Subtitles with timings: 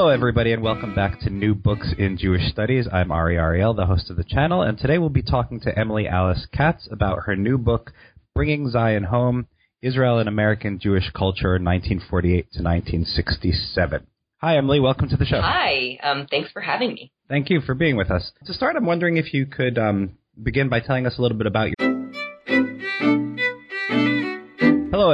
[0.00, 2.88] Hello, everybody, and welcome back to New Books in Jewish Studies.
[2.90, 6.08] I'm Ari Ariel, the host of the channel, and today we'll be talking to Emily
[6.08, 7.92] Alice Katz about her new book,
[8.34, 9.46] Bringing Zion Home
[9.82, 14.06] Israel and American Jewish Culture, 1948 to 1967.
[14.38, 14.80] Hi, Emily.
[14.80, 15.42] Welcome to the show.
[15.42, 15.98] Hi.
[16.02, 17.12] Um, thanks for having me.
[17.28, 18.32] Thank you for being with us.
[18.46, 21.46] To start, I'm wondering if you could um, begin by telling us a little bit
[21.46, 21.99] about your.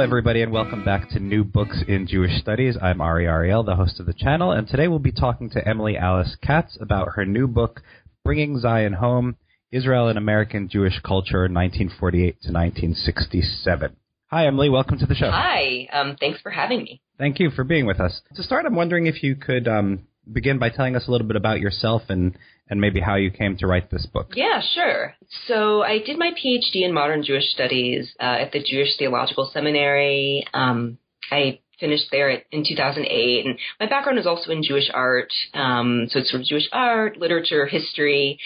[0.07, 2.77] Everybody, and welcome back to New Books in Jewish Studies.
[2.81, 5.97] I'm Ari Ariel, the host of the channel, and today we'll be talking to Emily
[5.97, 7.81] Alice Katz about her new book,
[8.23, 9.35] Bringing Zion Home
[9.69, 13.97] Israel and American Jewish Culture, 1948 to 1967.
[14.27, 14.69] Hi, Emily.
[14.69, 15.29] Welcome to the show.
[15.29, 15.89] Hi.
[15.91, 17.01] Um, thanks for having me.
[17.17, 18.21] Thank you for being with us.
[18.35, 21.35] To start, I'm wondering if you could um, begin by telling us a little bit
[21.35, 22.37] about yourself and,
[22.69, 24.33] and maybe how you came to write this book.
[24.35, 25.13] Yeah, sure.
[25.47, 30.45] So I did my PhD in modern Jewish studies uh, at the Jewish Theological Seminary.
[30.53, 30.97] Um,
[31.31, 35.31] I finished there at, in 2008, and my background is also in Jewish art.
[35.53, 38.39] Um, so it's sort of Jewish art, literature, history,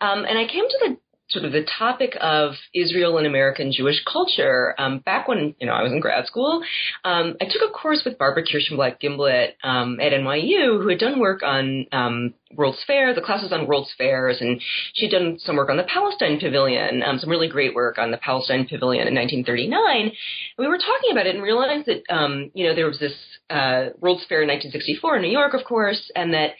[0.00, 0.96] um, and I came to the
[1.28, 5.72] sort of the topic of Israel and American Jewish culture um, back when you know
[5.72, 6.62] I was in grad school.
[7.04, 11.18] Um, I took a course with Barbara Kirshenblatt Gimblett um, at NYU, who had done
[11.18, 14.60] work on um, World's Fair, the classes on World's Fairs, and
[14.94, 18.18] she'd done some work on the Palestine Pavilion, um, some really great work on the
[18.18, 20.00] Palestine Pavilion in 1939.
[20.06, 20.12] And
[20.58, 23.14] we were talking about it and realized that um, you know there was this
[23.50, 26.54] uh, World's Fair in 1964 in New York, of course, and that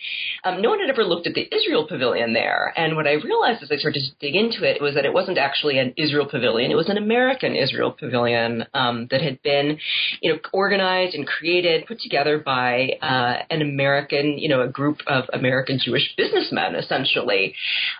[0.44, 2.72] um, no one had ever looked at the Israel Pavilion there.
[2.76, 5.38] And what I realized as I started to dig into it was that it wasn't
[5.38, 9.78] actually an Israel Pavilion; it was an American Israel Pavilion um, that had been,
[10.20, 15.00] you know, organized and created, put together by uh, an American, you know, a group
[15.06, 17.54] of American Jewish businessmen, essentially,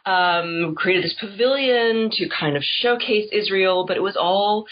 [0.05, 4.67] um, created this pavilion to kind of showcase Israel, but it was all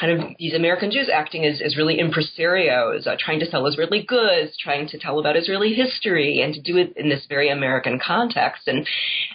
[0.00, 4.56] kind of these American Jews acting as, really impresarios, uh, trying to sell Israeli goods,
[4.56, 8.62] trying to tell about Israeli history, and to do it in this very American context.
[8.66, 8.86] And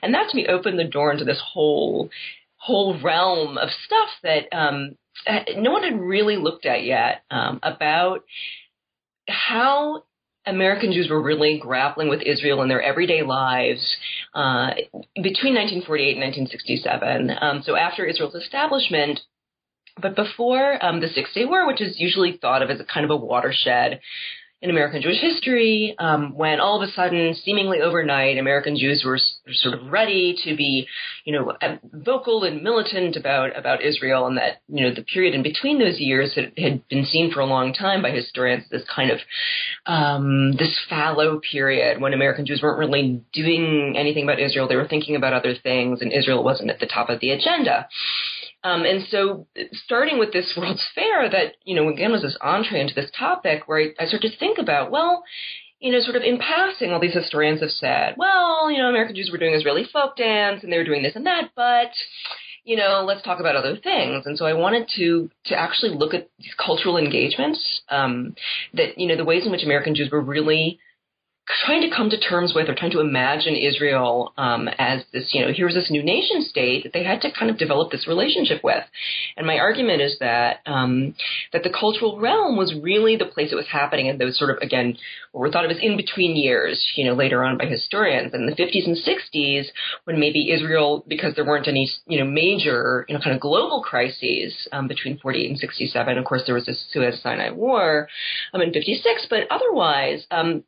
[0.01, 2.09] and that to me opened the door into this whole
[2.57, 4.97] whole realm of stuff that um,
[5.55, 8.23] no one had really looked at yet um, about
[9.27, 10.03] how
[10.47, 13.97] American Jews were really grappling with Israel in their everyday lives
[14.33, 14.71] uh,
[15.15, 17.31] between 1948 and 1967.
[17.41, 19.19] Um, so after Israel's establishment,
[20.01, 23.05] but before um, the Six Day War, which is usually thought of as a kind
[23.05, 24.01] of a watershed
[24.65, 29.19] in American Jewish history, um, when all of a sudden, seemingly overnight, American Jews were
[29.51, 30.87] sort of ready to be,
[31.23, 31.53] you know,
[31.93, 35.99] vocal and militant about about Israel, and that you know the period in between those
[35.99, 39.19] years had, had been seen for a long time by historians this kind of
[39.85, 44.87] um, this fallow period when American Jews weren't really doing anything about Israel; they were
[44.87, 47.87] thinking about other things, and Israel wasn't at the top of the agenda.
[48.65, 52.81] Um, and so, starting with this World's Fair, that you know again was this entree
[52.81, 55.23] into this topic, where I, I started to think about, well,
[55.79, 59.15] you know, sort of in passing, all these historians have said, well, you know, American
[59.15, 61.91] Jews were doing Israeli folk dance and they were doing this and that, but
[62.63, 64.25] you know, let's talk about other things.
[64.25, 68.35] And so I wanted to to actually look at these cultural engagements um,
[68.73, 70.79] that you know the ways in which American Jews were really
[71.65, 75.41] trying to come to terms with or trying to imagine Israel um, as this, you
[75.41, 78.63] know, here's this new nation state that they had to kind of develop this relationship
[78.63, 78.83] with.
[79.37, 81.15] And my argument is that um,
[81.53, 84.57] that the cultural realm was really the place it was happening in those sort of
[84.61, 84.97] again
[85.31, 88.45] what were thought of as in between years, you know, later on by historians in
[88.45, 89.65] the 50s and 60s
[90.05, 93.83] when maybe Israel, because there weren't any, you know, major, you know, kind of global
[93.83, 96.17] crises um, between 48 and 67.
[96.17, 98.07] Of course, there was the Suez-Sinai War
[98.53, 100.25] um, in 56, but otherwise.
[100.31, 100.63] Um,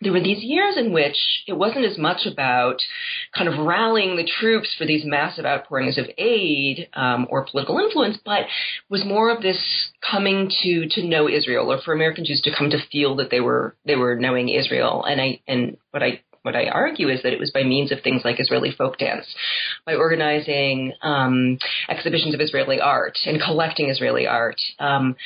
[0.00, 2.76] there were these years in which it wasn't as much about
[3.36, 8.18] kind of rallying the troops for these massive outpourings of aid um, or political influence,
[8.24, 8.42] but
[8.88, 9.58] was more of this
[10.08, 13.40] coming to to know Israel, or for American Jews to come to feel that they
[13.40, 15.04] were they were knowing Israel.
[15.04, 18.00] And I and what I what I argue is that it was by means of
[18.02, 19.26] things like Israeli folk dance,
[19.84, 21.58] by organizing um,
[21.88, 24.60] exhibitions of Israeli art and collecting Israeli art.
[24.78, 25.16] Um,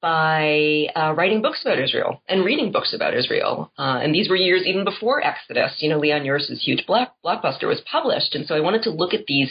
[0.00, 3.70] by uh, writing books about Israel and reading books about Israel.
[3.78, 5.76] Uh, and these were years even before Exodus.
[5.78, 8.34] You know, Leon Uris's huge block, blockbuster was published.
[8.34, 9.50] And so I wanted to look at these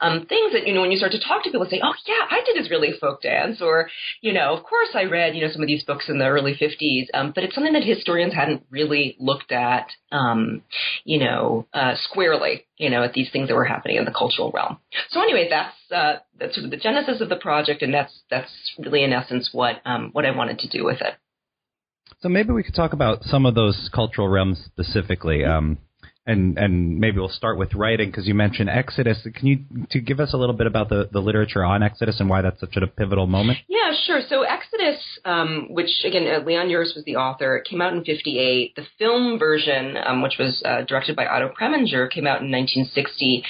[0.00, 1.92] um, things that, you know, when you start to talk to people and say, oh,
[2.06, 3.60] yeah, I did Israeli folk dance.
[3.60, 3.88] Or,
[4.20, 6.54] you know, of course I read, you know, some of these books in the early
[6.54, 7.06] 50s.
[7.14, 10.62] Um, but it's something that historians hadn't really looked at, um,
[11.04, 14.50] you know, uh, squarely, you know, at these things that were happening in the cultural
[14.52, 14.78] realm.
[15.10, 17.82] So anyway, that's, uh, that's sort of the genesis of the project.
[17.82, 21.14] And that's, that's really in essence what um, what I wanted to do with it.
[22.20, 25.44] So maybe we could talk about some of those cultural realms specifically.
[25.44, 25.78] Um,
[26.24, 29.18] and and maybe we'll start with writing because you mentioned Exodus.
[29.34, 29.58] Can you
[29.90, 32.60] to give us a little bit about the, the literature on Exodus and why that's
[32.60, 33.58] such a pivotal moment?
[33.68, 34.20] Yeah, sure.
[34.28, 38.04] So Exodus, um, which again uh, Leon Uris was the author, it came out in
[38.04, 38.76] '58.
[38.76, 43.44] The film version, um, which was uh, directed by Otto Preminger, came out in 1960.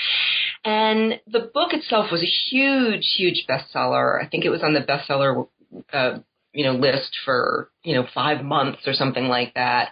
[0.65, 4.23] And the book itself was a huge, huge bestseller.
[4.23, 5.47] I think it was on the bestseller
[5.93, 6.19] uh,
[6.53, 9.91] you know list for you know five months or something like that,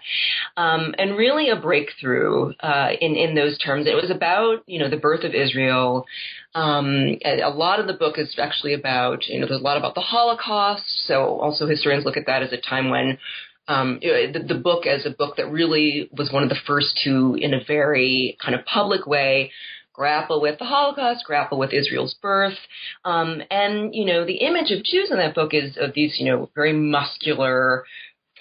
[0.57, 3.87] um, and really a breakthrough uh, in in those terms.
[3.87, 6.07] It was about you know the birth of Israel.
[6.55, 9.95] Um, a lot of the book is actually about you know there's a lot about
[9.95, 10.85] the Holocaust.
[11.07, 13.19] So also historians look at that as a time when
[13.71, 17.37] um, the, the, book as a book that really was one of the first to,
[17.41, 19.53] in a very kind of public way,
[19.93, 22.59] grapple with the Holocaust, grapple with Israel's birth.
[23.05, 26.27] Um, and, you know, the image of Jews in that book is of these, you
[26.27, 27.85] know, very muscular,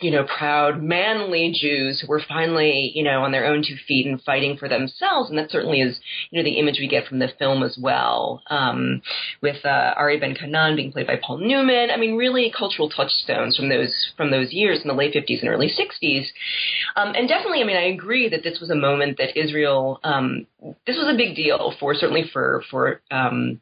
[0.01, 4.05] you know, proud, manly Jews who were finally, you know, on their own two feet
[4.05, 5.29] and fighting for themselves.
[5.29, 5.99] And that certainly is,
[6.31, 9.01] you know, the image we get from the film as well, um,
[9.41, 11.89] with uh, Ari Ben Canaan being played by Paul Newman.
[11.91, 15.49] I mean, really cultural touchstones from those from those years in the late 50s and
[15.49, 16.25] early 60s.
[16.95, 20.45] Um, and definitely, I mean, I agree that this was a moment that Israel, um,
[20.87, 23.61] this was a big deal for certainly for for um,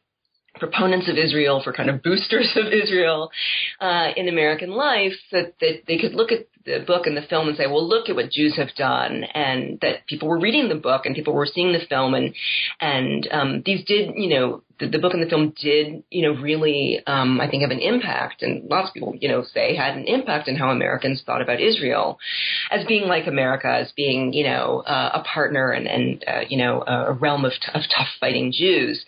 [0.59, 3.31] proponents of Israel, for kind of boosters of Israel
[3.79, 7.47] uh, in American life, that, that they could look at the book and the film
[7.47, 10.75] and say, well, look at what Jews have done, and that people were reading the
[10.75, 12.35] book and people were seeing the film, and
[12.79, 16.39] and um, these did, you know, the, the book and the film did, you know,
[16.39, 19.97] really, um, I think, have an impact, and lots of people, you know, say had
[19.97, 22.19] an impact in how Americans thought about Israel
[22.69, 26.57] as being like America, as being, you know, uh, a partner and, and uh, you
[26.57, 29.03] know, a realm of, t- of tough fighting Jews.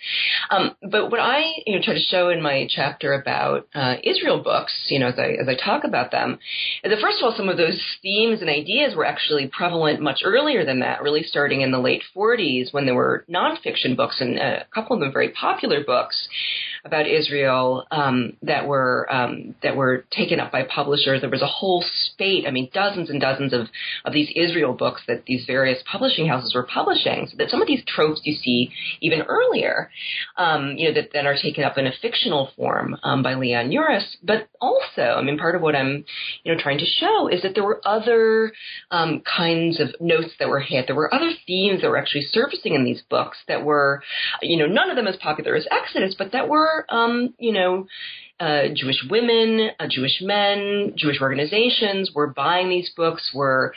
[0.49, 4.41] Um, but what I, you know, try to show in my chapter about uh, Israel
[4.41, 6.39] books, you know, as I as I talk about them,
[6.83, 10.21] is that first of all, some of those themes and ideas were actually prevalent much
[10.23, 14.37] earlier than that, really starting in the late 40s when there were nonfiction books and
[14.37, 16.27] a couple of them very popular books
[16.85, 21.21] about Israel um, that were um, that were taken up by publishers.
[21.21, 23.67] There was a whole spate, I mean, dozens and dozens of
[24.05, 27.27] of these Israel books that these various publishing houses were publishing.
[27.29, 28.71] So that some of these tropes you see
[29.01, 29.91] even earlier,
[30.37, 33.69] um, you know, that then are taken up in a fictional form um, by Leon
[33.71, 34.17] Uris.
[34.23, 36.05] But also, I mean, part of what I'm
[36.43, 38.51] you know trying to show is that there were other
[38.91, 40.87] um, kinds of notes that were hit.
[40.87, 44.01] There were other themes that were actually surfacing in these books that were,
[44.41, 47.87] you know, none of them as popular as Exodus, but that were, um, you know,
[48.39, 53.73] uh, Jewish women, uh, Jewish men, Jewish organizations were buying these books, were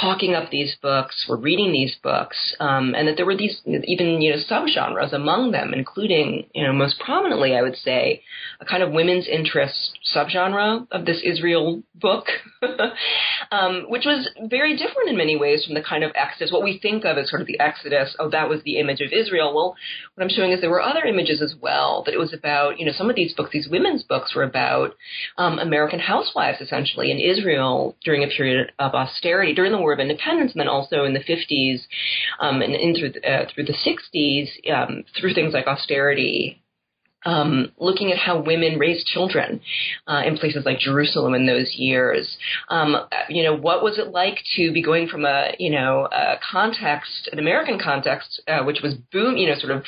[0.00, 4.22] talking up these books, were reading these books, um, and that there were these even
[4.22, 8.22] you know subgenres among them, including you know most prominently, I would say,
[8.60, 12.24] a kind of women's interest subgenre of this Israel book,
[13.52, 16.78] um, which was very different in many ways from the kind of Exodus, what we
[16.78, 18.16] think of as sort of the Exodus.
[18.18, 19.54] Oh, that was the image of Israel.
[19.54, 19.76] Well,
[20.14, 22.02] what I'm showing is there were other images as well.
[22.04, 24.94] That it was about you know some of these books, these women's books were about
[25.38, 30.00] um, American housewives essentially in Israel during a period of austerity, during the War of
[30.00, 31.80] Independence, and then also in the 50s
[32.40, 36.62] um, and in through the, uh, through the 60s um, through things like austerity.
[37.24, 39.60] Um, looking at how women raised children
[40.06, 42.36] uh, in places like Jerusalem in those years.
[42.68, 42.96] Um,
[43.28, 47.28] you know, what was it like to be going from a, you know, a context,
[47.32, 49.82] an American context, uh, which was boom, you know, sort of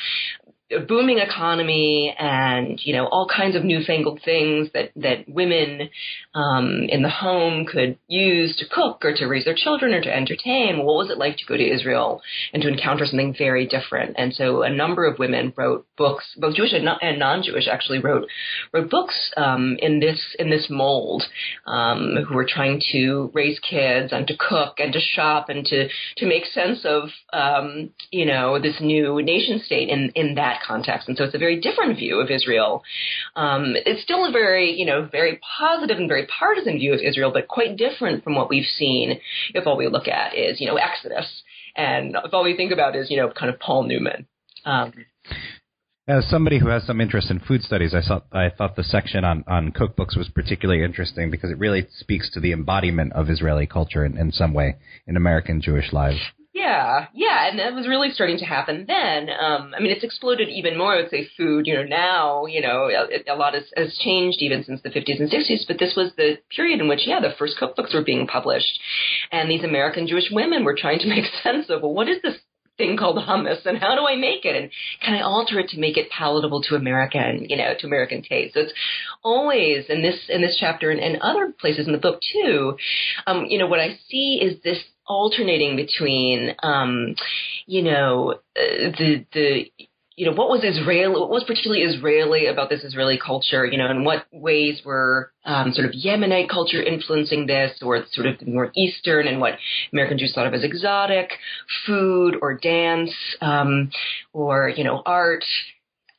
[0.71, 5.89] a booming economy and you know all kinds of newfangled things that that women
[6.35, 10.15] um, in the home could use to cook or to raise their children or to
[10.15, 10.79] entertain.
[10.79, 12.21] What was it like to go to Israel
[12.53, 14.17] and to encounter something very different?
[14.19, 18.29] And so a number of women wrote books, both Jewish and non-Jewish, actually wrote
[18.73, 21.25] wrote books um, in this in this mold,
[21.67, 25.89] um, who were trying to raise kids and to cook and to shop and to
[26.19, 31.09] to make sense of um, you know this new nation state in in that context.
[31.09, 32.83] And so it's a very different view of Israel.
[33.37, 37.31] Um, it's still a very, you know, very positive and very partisan view of Israel,
[37.33, 39.21] but quite different from what we've seen
[39.55, 41.43] if all we look at is, you know, Exodus.
[41.77, 44.27] And if all we think about is, you know, kind of Paul Newman.
[44.65, 44.93] Um,
[46.09, 49.25] As somebody who has some interest in food studies, I thought I thought the section
[49.25, 53.67] on, on cookbooks was particularly interesting because it really speaks to the embodiment of Israeli
[53.67, 56.19] culture in, in some way in American Jewish lives.
[56.59, 59.31] Yeah, yeah, and that was really starting to happen then.
[59.31, 60.95] Um, I mean, it's exploded even more.
[60.95, 61.69] I would say food.
[61.69, 65.21] You know, now you know a, a lot has, has changed even since the 50s
[65.21, 65.69] and 60s.
[65.69, 68.81] But this was the period in which, yeah, the first cookbooks were being published,
[69.31, 72.39] and these American Jewish women were trying to make sense of well, what is this
[72.77, 74.71] thing called hummus and how do I make it and
[75.05, 78.55] can I alter it to make it palatable to American, you know, to American taste.
[78.55, 78.73] So it's
[79.25, 82.77] always in this in this chapter and, and other places in the book too.
[83.27, 87.15] Um, you know, what I see is this alternating between um,
[87.67, 89.73] you know, uh, the the
[90.19, 93.89] you know, what was Israeli, what was particularly Israeli about this Israeli culture, you know,
[93.89, 98.73] in what ways were um, sort of Yemenite culture influencing this, or sort of more
[98.75, 99.55] Eastern, and what
[99.93, 101.31] American Jews thought of as exotic,
[101.87, 103.93] food or dance, um,
[104.33, 105.45] or, you know, art,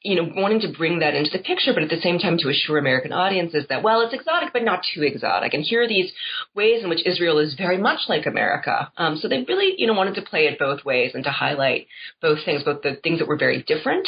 [0.02, 2.50] you know, wanting to bring that into the picture, but at the same time to
[2.50, 5.54] assure American audiences that, well, it's exotic, but not too exotic.
[5.54, 6.12] And here are these
[6.56, 8.92] ways in which Israel is very much like America.
[8.96, 11.88] Um, so they really, you know, wanted to play it both ways and to highlight
[12.22, 14.08] both things, both the things that were very different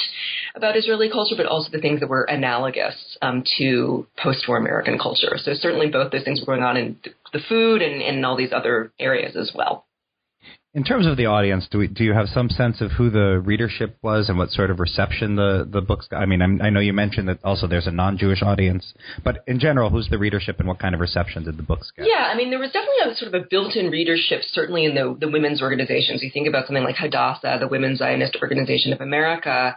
[0.56, 5.38] about Israeli culture, but also the things that were analogous um, to post-war American culture.
[5.38, 6.98] So certainly both those things were going on in
[7.34, 9.86] the food and in all these other areas as well.
[10.74, 13.42] In terms of the audience, do we, do you have some sense of who the
[13.44, 16.08] readership was and what sort of reception the the books?
[16.08, 16.22] Got?
[16.22, 19.60] I mean, I'm, i know you mentioned that also there's a non-Jewish audience, but in
[19.60, 22.08] general, who's the readership and what kind of reception did the books get?
[22.08, 25.18] Yeah, I mean, there was definitely a sort of a built-in readership, certainly in the
[25.20, 26.24] the women's organizations.
[26.24, 29.75] You think about something like Hadassah, the Women's Zionist Organization of America,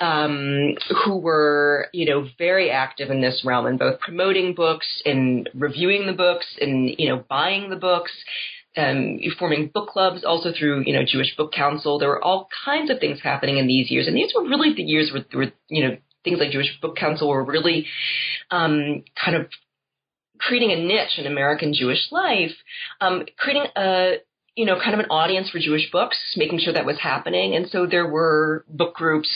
[0.00, 5.48] um, who were you know very active in this realm in both promoting books and
[5.54, 8.10] reviewing the books and you know buying the books
[8.76, 11.98] um, forming book clubs, also through you know Jewish Book Council.
[11.98, 14.82] There were all kinds of things happening in these years, and these were really the
[14.82, 17.86] years where, where you know things like Jewish Book Council were really
[18.50, 19.48] um, kind of
[20.38, 22.52] creating a niche in American Jewish life,
[23.00, 24.14] um, creating a
[24.54, 27.68] you know kind of an audience for Jewish books, making sure that was happening, and
[27.68, 29.30] so there were book groups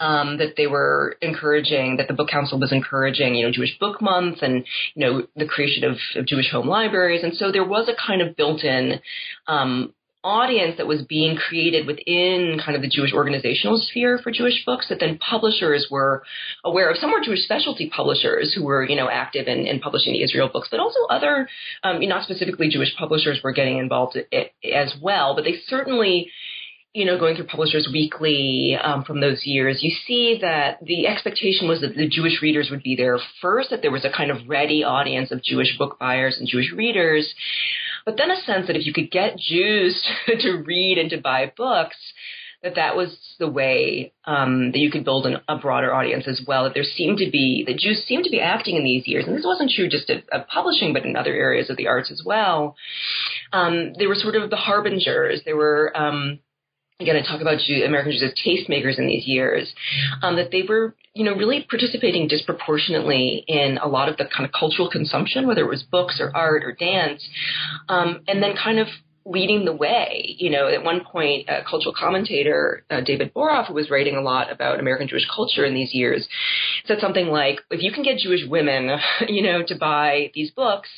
[0.00, 4.00] um, that they were encouraging, that the Book Council was encouraging, you know, Jewish Book
[4.00, 4.64] Month and,
[4.94, 7.24] you know, the creation of, of Jewish home libraries.
[7.24, 9.00] And so there was a kind of built in
[9.46, 14.64] um, audience that was being created within kind of the Jewish organizational sphere for Jewish
[14.66, 16.22] books that then publishers were
[16.64, 16.96] aware of.
[16.96, 20.50] Some were Jewish specialty publishers who were, you know, active in, in publishing the Israel
[20.52, 21.48] books, but also other,
[21.84, 24.18] um, not specifically Jewish publishers were getting involved
[24.64, 25.34] as well.
[25.36, 26.30] But they certainly
[26.94, 31.68] you know, going through Publishers Weekly um, from those years, you see that the expectation
[31.68, 34.48] was that the Jewish readers would be there first, that there was a kind of
[34.48, 37.34] ready audience of Jewish book buyers and Jewish readers,
[38.06, 41.52] but then a sense that if you could get Jews to read and to buy
[41.56, 41.96] books,
[42.62, 46.42] that that was the way um, that you could build an, a broader audience as
[46.46, 46.64] well.
[46.64, 49.36] That there seemed to be that Jews seemed to be acting in these years, and
[49.36, 52.74] this wasn't true just of publishing, but in other areas of the arts as well.
[53.52, 55.42] Um, they were sort of the harbingers.
[55.44, 56.40] They were um,
[57.00, 59.72] again, I talk about Jew, American Jews as tastemakers in these years,
[60.22, 64.44] um, that they were, you know, really participating disproportionately in a lot of the kind
[64.44, 67.26] of cultural consumption, whether it was books or art or dance,
[67.88, 68.88] um, and then kind of
[69.24, 70.34] leading the way.
[70.38, 74.22] You know, at one point, a cultural commentator, uh, David Boroff, who was writing a
[74.22, 76.26] lot about American Jewish culture in these years,
[76.86, 80.88] said something like, if you can get Jewish women, you know, to buy these books,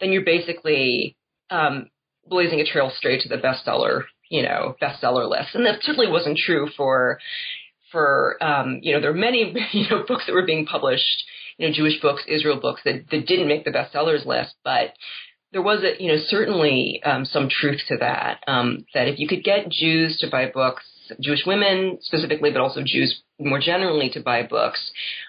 [0.00, 1.16] then you're basically
[1.50, 1.90] um,
[2.26, 5.54] blazing a trail straight to the bestseller you know, bestseller lists.
[5.54, 7.20] And that certainly wasn't true for
[7.92, 11.24] for um, you know, there are many you know books that were being published,
[11.56, 14.94] you know, Jewish books, Israel books that, that didn't make the bestsellers list, but
[15.52, 18.40] there was a you know certainly um, some truth to that.
[18.48, 20.82] Um, that if you could get Jews to buy books,
[21.20, 24.80] Jewish women specifically, but also Jews more generally to buy books,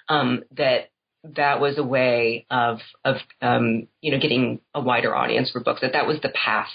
[0.09, 0.89] um, that
[1.35, 5.81] that was a way of of um, you know getting a wider audience for books.
[5.81, 6.69] That that was the path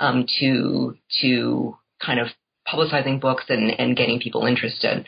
[0.00, 2.28] um, to to kind of
[2.68, 5.06] publicizing books and, and getting people interested.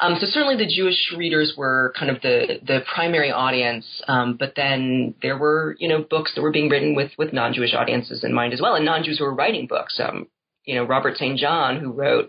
[0.00, 4.54] Um, so certainly the Jewish readers were kind of the the primary audience, um, but
[4.56, 8.24] then there were you know books that were being written with with non Jewish audiences
[8.24, 10.00] in mind as well, and non Jews who were writing books.
[10.02, 10.28] Um,
[10.66, 11.38] you know, Robert St.
[11.38, 12.28] John, who wrote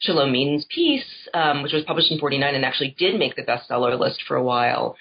[0.00, 3.98] Shalom Means Peace, um, which was published in 49 and actually did make the bestseller
[3.98, 4.96] list for a while.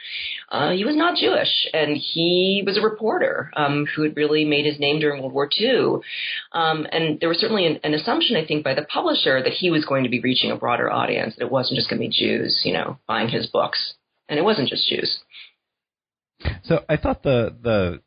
[0.49, 4.65] Uh, he was not Jewish, and he was a reporter um, who had really made
[4.65, 5.95] his name during World War II.
[6.53, 9.71] Um, and there was certainly an, an, assumption, I think, by the publisher that he
[9.71, 12.13] was going to be reaching a broader audience, that it wasn't just going to be
[12.15, 13.95] Jews, you know, buying his books.
[14.29, 15.19] And it wasn't just Jews.
[16.63, 18.01] So I thought the the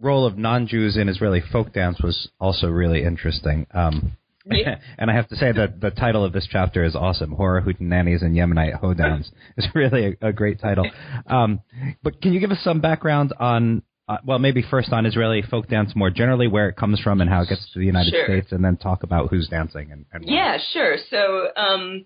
[0.00, 3.66] role of non-Jews in Israeli folk dance was also really interesting.
[3.72, 4.16] Um,
[4.50, 4.78] Yeah.
[4.98, 7.32] and I have to say that the title of this chapter is awesome.
[7.32, 10.90] Hora Hootenannies and Yemenite Hoedowns is really a, a great title.
[11.26, 11.60] Um,
[12.02, 15.68] but can you give us some background on, uh, well, maybe first on Israeli folk
[15.68, 18.24] dance more generally, where it comes from and how it gets to the United sure.
[18.24, 20.96] States, and then talk about who's dancing and, and yeah, sure.
[21.10, 21.48] So.
[21.56, 22.04] Um,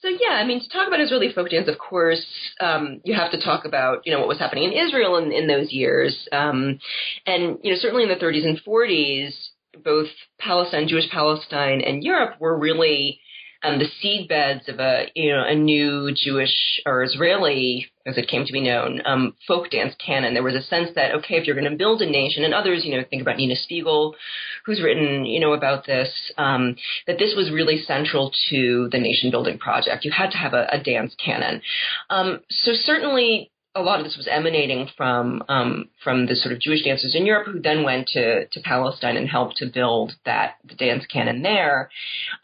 [0.00, 2.24] so yeah, I mean, to talk about Israeli folk dance, of course,
[2.60, 5.48] um, you have to talk about you know what was happening in Israel in, in
[5.48, 6.78] those years, um,
[7.26, 9.34] and you know certainly in the 30s and 40s,
[9.82, 13.20] both Palestine, Jewish Palestine, and Europe were really
[13.62, 18.28] um, the seed beds of a you know a new Jewish or Israeli, as it
[18.28, 20.34] came to be known, um, folk dance canon.
[20.34, 22.84] There was a sense that okay, if you're going to build a nation, and others,
[22.84, 24.16] you know, think about Nina Spiegel,
[24.64, 29.30] who's written you know about this, um, that this was really central to the nation
[29.30, 30.04] building project.
[30.04, 31.62] You had to have a, a dance canon.
[32.10, 36.60] Um, so certainly a lot of this was emanating from um, from the sort of
[36.60, 40.56] Jewish dancers in Europe who then went to to Palestine and helped to build that
[40.64, 41.90] the dance canon there.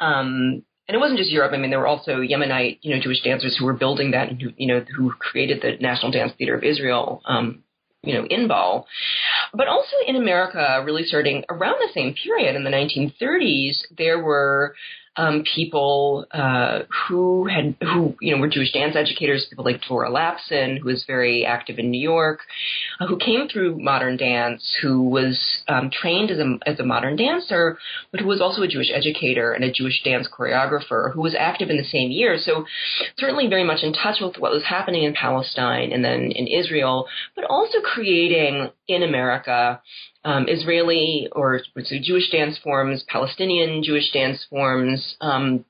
[0.00, 1.52] Um, and it wasn't just Europe.
[1.54, 4.40] I mean, there were also Yemenite, you know, Jewish dancers who were building that and
[4.40, 7.62] who, you know, who created the National Dance Theater of Israel, um,
[8.02, 8.84] you know, Inbal.
[9.54, 14.74] But also in America, really starting around the same period in the 1930s, there were
[15.16, 20.10] um, people uh, who had who you know were Jewish dance educators, people like Dvorah
[20.10, 22.40] Lapson, who was very active in New York,
[23.00, 27.16] uh, who came through modern dance, who was um, trained as a as a modern
[27.16, 27.78] dancer,
[28.10, 31.70] but who was also a Jewish educator and a Jewish dance choreographer, who was active
[31.70, 32.36] in the same year.
[32.38, 32.64] So
[33.16, 37.06] certainly very much in touch with what was happening in Palestine and then in Israel,
[37.36, 39.80] but also creating in America
[40.24, 45.16] um, Israeli or so Jewish dance forms, Palestinian Jewish dance forms.
[45.20, 45.64] Um,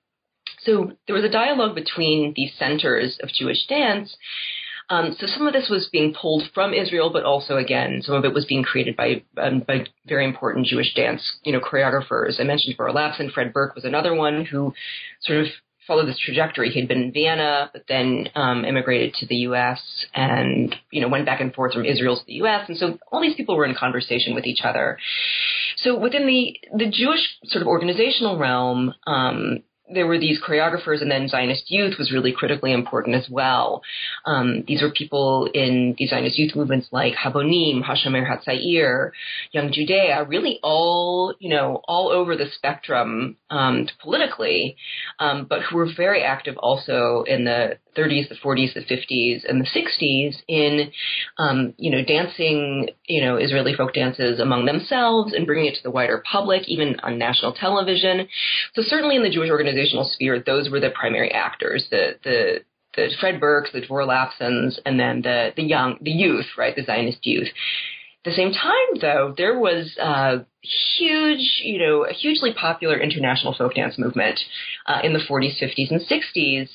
[0.60, 4.16] so there was a dialogue between these centers of Jewish dance.
[4.90, 8.24] Um, so some of this was being pulled from Israel, but also again, some of
[8.24, 12.38] it was being created by um, by very important Jewish dance, you know, choreographers.
[12.38, 13.30] I mentioned Dvorah Lapson.
[13.30, 14.74] Fred Berk was another one who
[15.22, 15.46] sort of
[15.86, 16.70] followed this trajectory.
[16.70, 19.80] He'd been in Vienna, but then um, immigrated to the U.S.
[20.14, 22.64] and you know went back and forth from Israel to the U.S.
[22.68, 24.98] And so all these people were in conversation with each other.
[25.76, 29.62] So within the the Jewish sort of organizational realm, um,
[29.92, 33.82] there were these choreographers, and then Zionist youth was really critically important as well.
[34.24, 39.10] Um, these were people in the Zionist youth movements like Habonim, Hashomer Hatzair,
[39.52, 44.76] Young Judea, really all you know all over the spectrum um, politically,
[45.18, 49.60] um, but who were very active also in the 30s, the 40s, the 50s, and
[49.60, 50.90] the 60s in,
[51.38, 55.82] um, you know, dancing, you know, Israeli folk dances among themselves and bringing it to
[55.82, 58.28] the wider public, even on national television.
[58.74, 61.86] So certainly in the Jewish organizational sphere, those were the primary actors.
[61.90, 62.64] The the
[62.96, 66.84] the Fred Berks, the Dvorah Lapsons, and then the the young, the youth, right, the
[66.84, 67.48] Zionist youth.
[68.24, 70.46] At the same time, though, there was a
[70.96, 74.40] huge, you know, a hugely popular international folk dance movement
[74.86, 76.70] uh, in the 40s, 50s, and 60s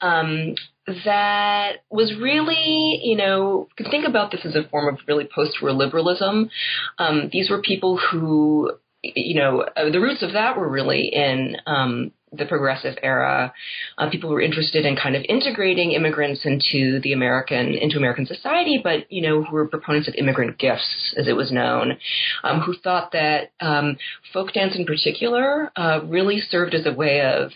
[0.00, 0.56] um,
[1.04, 6.50] that was really, you know, think about this as a form of really post-war liberalism.
[6.98, 11.58] Um, these were people who, you know, uh, the roots of that were really in
[11.66, 13.52] um, the progressive era,
[13.96, 18.80] uh, people were interested in kind of integrating immigrants into the American into American society,
[18.82, 21.98] but you know who were proponents of immigrant gifts, as it was known,
[22.44, 23.96] um, who thought that um,
[24.32, 27.50] folk dance in particular uh, really served as a way of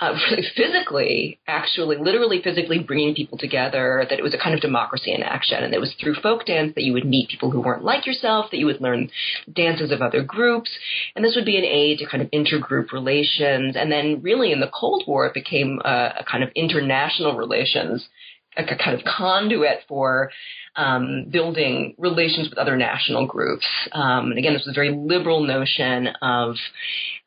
[0.00, 4.06] uh, really physically, actually, literally physically bringing people together.
[4.08, 6.72] That it was a kind of democracy in action, and it was through folk dance
[6.74, 9.10] that you would meet people who weren't like yourself, that you would learn
[9.52, 10.70] dances of other groups,
[11.14, 14.52] and this would be an aid to kind of intergroup relations, and then and really
[14.52, 18.08] in the Cold War, it became a, a kind of international relations,
[18.56, 20.30] like a kind of conduit for
[20.76, 23.66] um, building relations with other national groups.
[23.92, 26.56] Um, and again, this was a very liberal notion of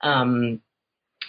[0.02, 0.62] um,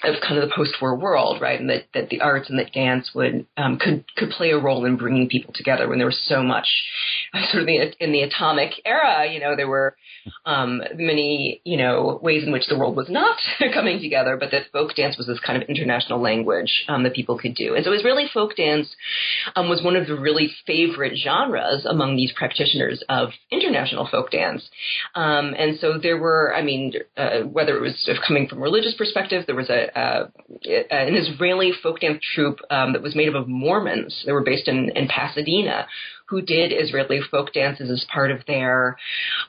[0.05, 1.61] of kind of the post-war world, right?
[1.61, 4.85] And that, that the arts and that dance would um, could could play a role
[4.85, 6.67] in bringing people together when there was so much
[7.51, 9.31] sort of the, in the atomic era.
[9.31, 9.97] You know, there were
[10.45, 13.37] um, many you know ways in which the world was not
[13.75, 17.39] coming together, but that folk dance was this kind of international language um, that people
[17.39, 17.75] could do.
[17.75, 18.95] And so Israeli folk dance
[19.57, 24.69] um, was one of the really favorite genres among these practitioners of international folk dance.
[25.15, 29.45] Um, and so there were, I mean, uh, whether it was coming from religious perspective,
[29.47, 30.25] there was a uh,
[30.91, 34.23] an Israeli folk dance troupe um, that was made up of Mormons.
[34.27, 35.87] They were based in, in Pasadena,
[36.27, 38.97] who did Israeli folk dances as part of their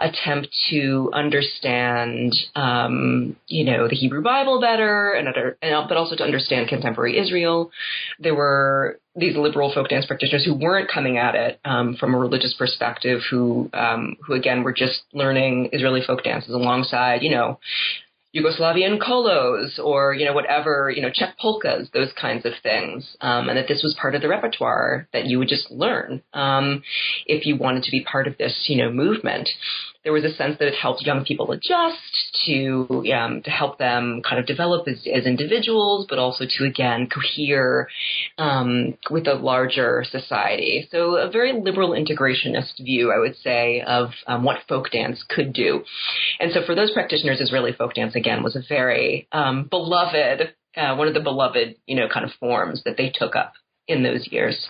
[0.02, 6.16] attempt to understand, um, you know, the Hebrew Bible better, and, other, and but also
[6.18, 7.72] to understand contemporary Israel.
[8.20, 12.18] There were these liberal folk dance practitioners who weren't coming at it um, from a
[12.18, 17.60] religious perspective, who um, who again were just learning Israeli folk dances alongside, you know,
[18.36, 23.16] Yugoslavian kolos or, you know, whatever, you know, Czech polkas, those kinds of things.
[23.22, 26.82] Um, and that this was part of the repertoire that you would just learn um,
[27.26, 29.50] if you wanted to be part of this, you know, movement
[30.04, 34.22] there was a sense that it helped young people adjust to um, to help them
[34.28, 37.88] kind of develop as, as individuals, but also to again cohere
[38.38, 40.88] um, with a larger society.
[40.92, 45.54] So a very liberal integrationist view, I would say, of um, what folk dance could
[45.54, 45.84] do.
[46.40, 50.96] And so for those practitioners, Israeli folk dance again was a very um, beloved, uh,
[50.96, 53.54] one of the beloved, you know, kind of forms that they took up
[53.88, 54.68] in those years.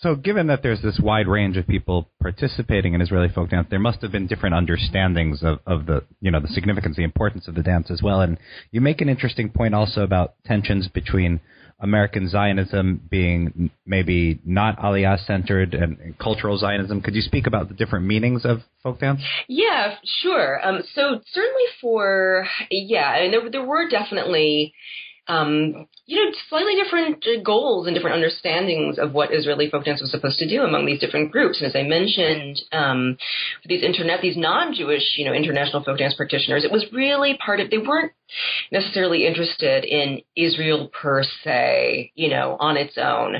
[0.00, 3.78] So, given that there's this wide range of people participating in Israeli folk dance, there
[3.78, 7.54] must have been different understandings of, of the, you know, the significance, the importance of
[7.54, 8.20] the dance as well.
[8.20, 8.36] And
[8.70, 11.40] you make an interesting point also about tensions between
[11.80, 17.02] American Zionism being maybe not Aliyah centered and, and, cultural Zionism.
[17.02, 19.20] Could you speak about the different meanings of folk dance?
[19.48, 20.66] Yeah, sure.
[20.66, 24.74] Um, so certainly for yeah, mean, there there were definitely
[25.28, 30.10] um, you know, slightly different goals and different understandings of what Israeli folk dance was
[30.10, 31.60] supposed to do among these different groups.
[31.60, 33.16] And as I mentioned, um,
[33.64, 37.70] these internet, these non-Jewish, you know, international folk dance practitioners, it was really part of.
[37.70, 38.12] They weren't
[38.70, 43.36] necessarily interested in Israel per se, you know, on its own.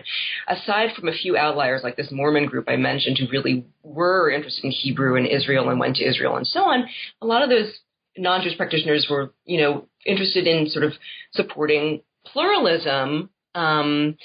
[0.49, 4.64] Aside from a few outliers like this Mormon group I mentioned, who really were interested
[4.64, 6.87] in Hebrew and Israel and went to Israel and so on,
[7.22, 7.72] a lot of those
[8.18, 10.92] non-Jewish practitioners were, you know, interested in sort of
[11.33, 14.16] supporting pluralism, um,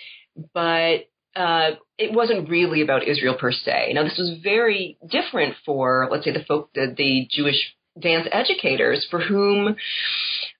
[0.54, 3.91] but uh, it wasn't really about Israel per se.
[3.94, 9.08] Now, this was very different for, let's say, the folk, the, the Jewish dance educators
[9.10, 9.76] for whom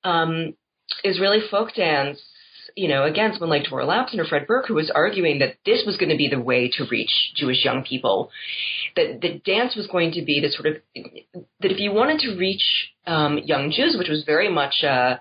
[0.04, 0.54] um,
[1.04, 2.22] Israeli folk dance
[2.76, 5.84] you know, again, someone like Dvorah Lapson or Fred Berk, who was arguing that this
[5.86, 8.32] was going to be the way to reach Jewish young people,
[8.96, 10.82] that the dance was going to be the sort of
[11.62, 12.64] that if you wanted to reach
[13.08, 15.20] um, young Jews, which was very much a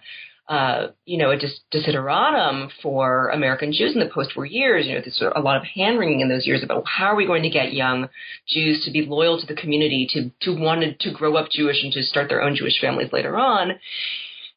[0.50, 1.36] uh, you know, a
[1.72, 4.84] desideratum for American Jews in the post-war years.
[4.84, 7.44] You know, there's a lot of hand-wringing in those years about how are we going
[7.44, 8.08] to get young
[8.48, 11.92] Jews to be loyal to the community, to to want to grow up Jewish and
[11.92, 13.78] to start their own Jewish families later on.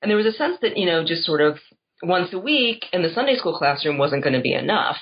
[0.02, 1.60] And there was a sense that you know, just sort of
[2.04, 4.98] once a week in the Sunday school classroom wasn't going to be enough.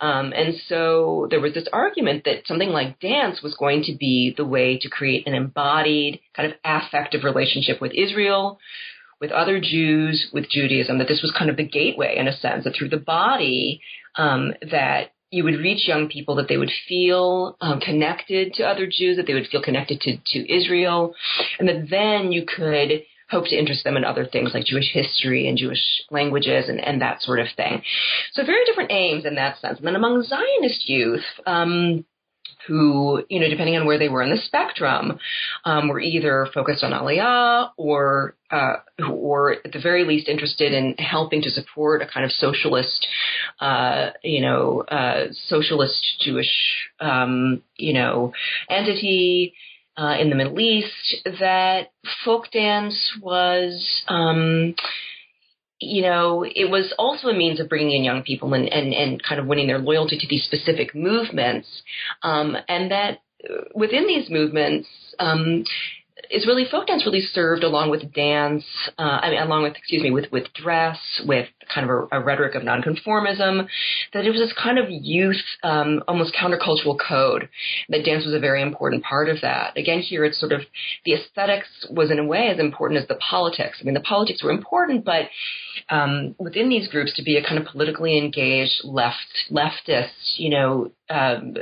[0.00, 4.32] Um, and so there was this argument that something like dance was going to be
[4.36, 8.60] the way to create an embodied kind of affective relationship with Israel,
[9.20, 12.64] with other Jews, with Judaism, that this was kind of the gateway in a sense,
[12.64, 13.80] that through the body,
[14.14, 18.86] um, that you would reach young people, that they would feel um, connected to other
[18.86, 21.14] Jews, that they would feel connected to, to Israel,
[21.58, 25.48] and that then you could hope to interest them in other things like Jewish history
[25.48, 27.82] and Jewish languages and, and that sort of thing.
[28.32, 29.78] So very different aims in that sense.
[29.78, 32.04] And then among Zionist youth, um,
[32.66, 35.18] who, you know, depending on where they were in the spectrum,
[35.64, 38.74] um, were either focused on Aliyah or, uh,
[39.10, 43.06] or at the very least interested in helping to support a kind of socialist,
[43.60, 46.50] uh, you know, uh, socialist Jewish,
[47.00, 48.32] um, you know,
[48.68, 49.54] entity
[49.98, 51.90] uh, in the Middle East that
[52.24, 54.74] folk dance was, um,
[55.80, 59.22] you know, it was also a means of bringing in young people and, and, and
[59.22, 61.68] kind of winning their loyalty to these specific movements.
[62.22, 63.22] Um, and that
[63.74, 65.64] within these movements, um,
[66.30, 68.64] Israeli folk dance really served along with dance,
[68.98, 72.24] uh, I mean, along with, excuse me, with, with dress, with kind of a, a
[72.24, 73.66] rhetoric of nonconformism,
[74.12, 77.48] that it was this kind of youth, um, almost countercultural code,
[77.88, 79.76] that dance was a very important part of that.
[79.76, 80.62] Again, here it's sort of,
[81.04, 83.78] the aesthetics was in a way as important as the politics.
[83.80, 85.28] I mean, the politics were important, but
[85.90, 89.16] um, within these groups to be a kind of politically engaged left,
[89.50, 91.56] leftist, you know, um,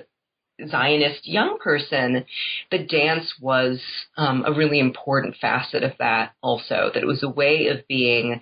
[0.69, 2.25] Zionist young person,
[2.71, 3.81] the dance was
[4.17, 8.41] um, a really important facet of that also, that it was a way of being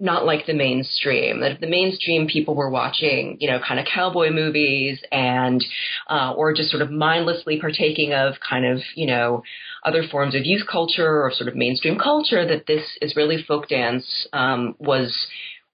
[0.00, 1.40] not like the mainstream.
[1.40, 5.64] That if the mainstream people were watching, you know, kind of cowboy movies and,
[6.08, 9.42] uh, or just sort of mindlessly partaking of kind of, you know,
[9.84, 14.28] other forms of youth culture or sort of mainstream culture, that this Israeli folk dance
[14.32, 15.26] um, was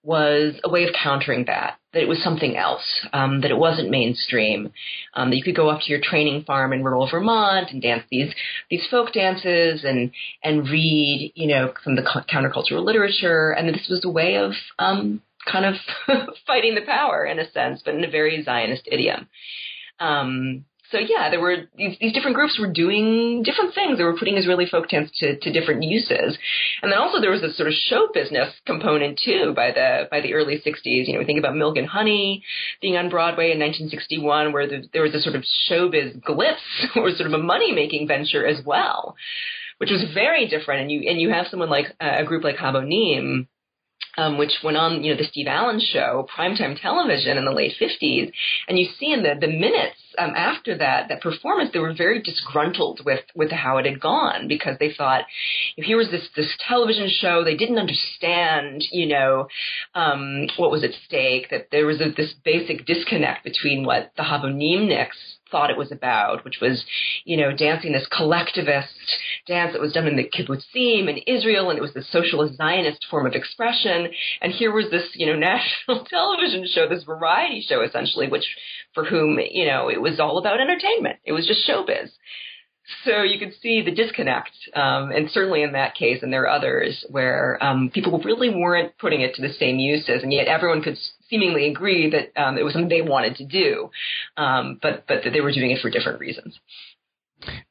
[0.04, 3.90] was a way of countering that, that it was something else, um, that it wasn't
[3.90, 4.72] mainstream,
[5.14, 8.04] um, that you could go up to your training farm in rural Vermont and dance
[8.10, 8.32] these
[8.70, 10.12] these folk dances and
[10.42, 14.36] and read, you know, some of the countercultural literature, and that this was a way
[14.36, 15.74] of um, kind of
[16.46, 19.28] fighting the power in a sense, but in a very Zionist idiom.
[20.00, 20.64] Um,
[20.94, 23.98] so yeah, there were these, these different groups were doing different things.
[23.98, 26.38] They were putting Israeli folk dance to, to different uses,
[26.82, 29.52] and then also there was this sort of show business component too.
[29.56, 32.44] By the by the early '60s, you know, we think about Milk and Honey
[32.80, 36.62] being on Broadway in 1961, where the, there was a sort of showbiz glitz,
[36.96, 39.16] or sort of a money making venture as well.
[39.78, 40.82] which was very different.
[40.82, 43.48] And you and you have someone like uh, a group like Habonim,
[44.16, 47.74] um, which went on, you know, the Steve Allen show, primetime television in the late
[47.80, 48.32] 50s.
[48.68, 52.22] And you see in the, the minutes um, after that, that performance, they were very
[52.22, 55.24] disgruntled with, with how it had gone because they thought,
[55.76, 59.48] here was this, this television show, they didn't understand, you know,
[59.94, 64.22] um, what was at stake, that there was a, this basic disconnect between what the
[64.22, 66.84] Habonimniks thought it was about, which was,
[67.24, 68.88] you know, dancing this collectivist
[69.46, 73.06] dance that was done in the kibbutzim in Israel, and it was the socialist Zionist
[73.10, 74.08] form of expression.
[74.40, 78.46] And here was this, you know, national television show, this variety show essentially, which
[78.94, 81.18] for whom, you know, it was all about entertainment.
[81.24, 82.10] It was just showbiz.
[83.04, 86.50] So you could see the disconnect, um, and certainly in that case, and there are
[86.50, 90.82] others where um, people really weren't putting it to the same uses, and yet everyone
[90.82, 93.90] could seemingly agree that um, it was something they wanted to do,
[94.36, 96.58] um, but but that they were doing it for different reasons.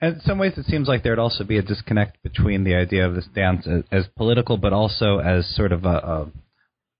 [0.01, 3.07] And in some ways, it seems like there'd also be a disconnect between the idea
[3.07, 6.31] of this dance as, as political, but also as sort of a, a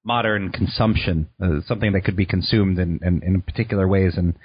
[0.04, 4.14] modern consumption, uh, something that could be consumed in, in, in particular ways.
[4.18, 4.36] And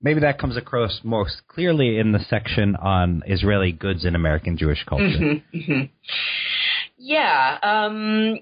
[0.00, 4.84] maybe that comes across most clearly in the section on Israeli goods in American Jewish
[4.84, 5.04] culture.
[5.04, 5.82] Mm-hmm, mm-hmm.
[6.96, 8.38] Yeah, um,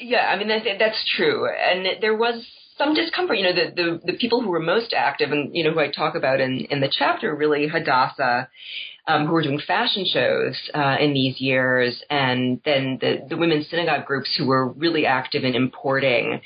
[0.00, 0.26] yeah.
[0.28, 2.44] I mean, that, that's true, and there was
[2.78, 3.38] some discomfort.
[3.38, 5.90] You know, the, the the people who were most active, and you know, who I
[5.90, 8.48] talk about in in the chapter, really Hadassah
[9.06, 13.68] um, who were doing fashion shows uh, in these years, and then the, the women's
[13.68, 16.40] synagogue groups who were really active in importing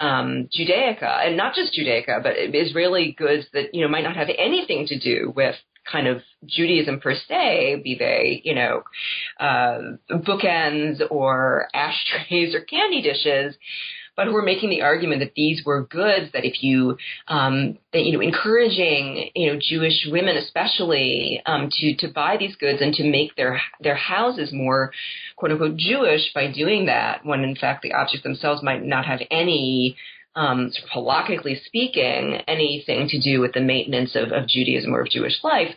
[0.00, 4.28] um, Judaica, and not just Judaica, but Israeli goods that you know might not have
[4.36, 5.56] anything to do with
[5.90, 8.82] kind of Judaism per se, be they, you know,
[9.38, 13.56] uh, bookends or ashtrays or candy dishes,
[14.14, 18.04] but who were making the argument that these were goods that if you, um, that,
[18.04, 22.92] you know, encouraging, you know, Jewish women especially um, to to buy these goods and
[22.94, 24.92] to make their their houses more
[25.36, 29.20] quote unquote Jewish by doing that, when in fact the objects themselves might not have
[29.30, 29.96] any
[30.34, 35.02] um, sort of halakhically speaking, anything to do with the maintenance of, of Judaism or
[35.02, 35.74] of Jewish life,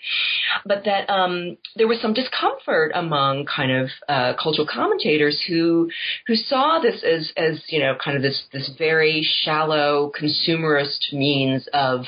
[0.65, 5.89] but that um, there was some discomfort among kind of uh, cultural commentators who
[6.28, 11.68] who saw this as as you know kind of this this very shallow consumerist means
[11.74, 12.06] of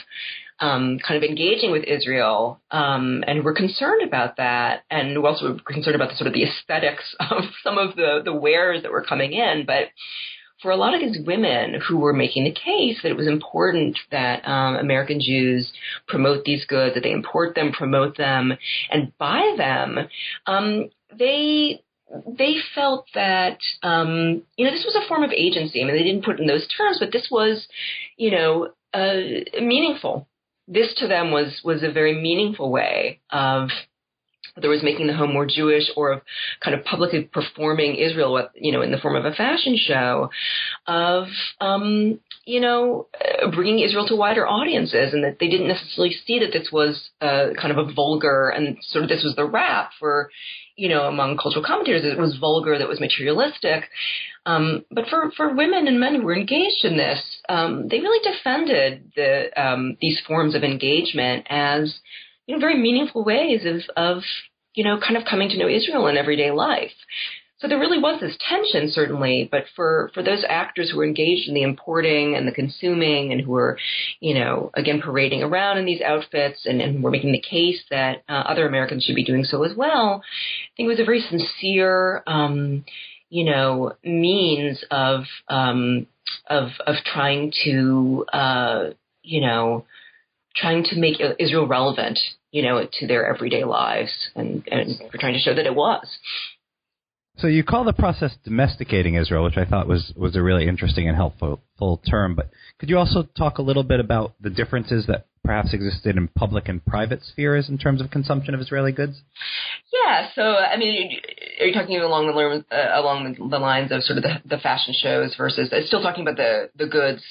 [0.59, 5.57] um, kind of engaging with Israel, um, and we're concerned about that, and we're also
[5.65, 9.03] concerned about the sort of the aesthetics of some of the the wares that were
[9.03, 9.89] coming in, but
[10.61, 13.97] for a lot of these women who were making the case that it was important
[14.11, 15.71] that um, American Jews
[16.07, 18.53] promote these goods, that they import them, promote them,
[18.89, 20.07] and buy them,
[20.47, 21.81] um, they
[22.37, 25.81] they felt that um, you know this was a form of agency.
[25.81, 27.67] I mean, they didn't put it in those terms, but this was
[28.15, 30.27] you know uh, meaningful.
[30.67, 33.69] This to them was was a very meaningful way of
[34.57, 36.21] whether it was making the home more Jewish or of
[36.63, 40.31] kind of publicly performing Israel, you know, in the form of a fashion show,
[40.87, 41.27] of
[41.61, 46.39] um, you know, uh, bringing Israel to wider audiences, and that they didn't necessarily see
[46.39, 49.91] that this was uh, kind of a vulgar and sort of this was the rap
[49.99, 50.31] for,
[50.75, 53.83] you know, among cultural commentators, it was vulgar, that was materialistic.
[54.47, 58.31] Um, but for, for women and men who were engaged in this, um, they really
[58.31, 61.99] defended the um, these forms of engagement as
[62.47, 64.23] you know, very meaningful ways of, of,
[64.73, 66.91] you know, kind of coming to know Israel in everyday life.
[67.59, 71.47] So there really was this tension, certainly, but for, for those actors who were engaged
[71.47, 73.79] in the importing and the consuming and who were,
[74.19, 78.23] you know, again, parading around in these outfits and, and were making the case that
[78.29, 81.21] uh, other Americans should be doing so as well, I think it was a very
[81.21, 82.85] sincere, um,
[83.29, 86.05] you know, means of, um,
[86.47, 88.83] of, of trying to, uh,
[89.23, 89.83] you know,
[90.61, 92.19] trying to make Israel relevant,
[92.51, 96.07] you know, to their everyday lives, and and we're trying to show that it was.
[97.37, 101.07] So you call the process domesticating Israel, which I thought was was a really interesting
[101.07, 101.61] and helpful
[102.09, 102.33] term.
[102.33, 106.27] But could you also talk a little bit about the differences that perhaps existed in
[106.29, 109.21] public and private spheres in terms of consumption of Israeli goods?
[109.93, 110.29] Yeah.
[110.33, 111.19] So I mean,
[111.59, 114.95] are you talking along the uh, along the lines of sort of the, the fashion
[114.99, 117.21] shows versus uh, still talking about the the goods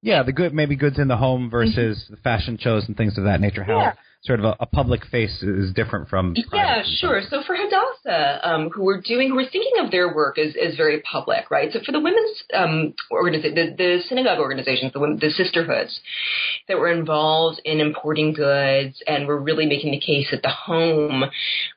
[0.00, 2.14] yeah, the good maybe goods in the home versus mm-hmm.
[2.14, 3.64] the fashion shows and things of that nature.
[3.64, 3.92] How yeah.
[4.22, 7.20] sort of a, a, public face is different from yeah, sure.
[7.28, 10.76] So for Hadassah, um, who were doing, who were thinking of their work as, as
[10.76, 11.72] very public, right?
[11.72, 15.98] So for the women's um, organization, the, the synagogue organizations, the, women, the sisterhoods
[16.68, 21.24] that were involved in importing goods and were really making the case that the home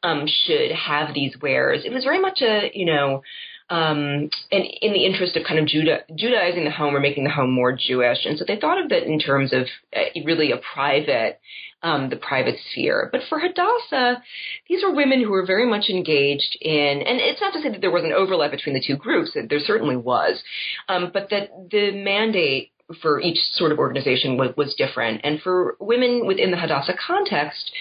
[0.04, 1.82] um, should have these wares.
[1.86, 3.24] It was very much a you know
[3.72, 7.52] um, and in the interest of kind of Judaizing the home or making the home
[7.52, 8.26] more Jewish.
[8.26, 11.40] And so they thought of it in terms of uh, really a private,
[11.82, 13.08] um, the private sphere.
[13.14, 14.22] But for Hadassah,
[14.68, 17.80] these were women who were very much engaged in, and it's not to say that
[17.80, 20.44] there was an overlap between the two groups, there certainly was,
[20.90, 25.22] um, but that the mandate for each sort of organization was, was different.
[25.24, 27.72] And for women within the Hadassah context,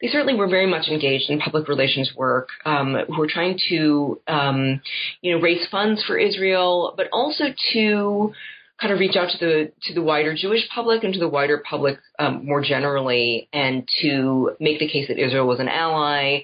[0.00, 4.20] they certainly were very much engaged in public relations work, um, who were trying to,
[4.26, 4.80] um,
[5.20, 8.32] you know, raise funds for Israel, but also to
[8.80, 11.62] kind of reach out to the to the wider Jewish public and to the wider
[11.68, 16.40] public um, more generally, and to make the case that Israel was an ally,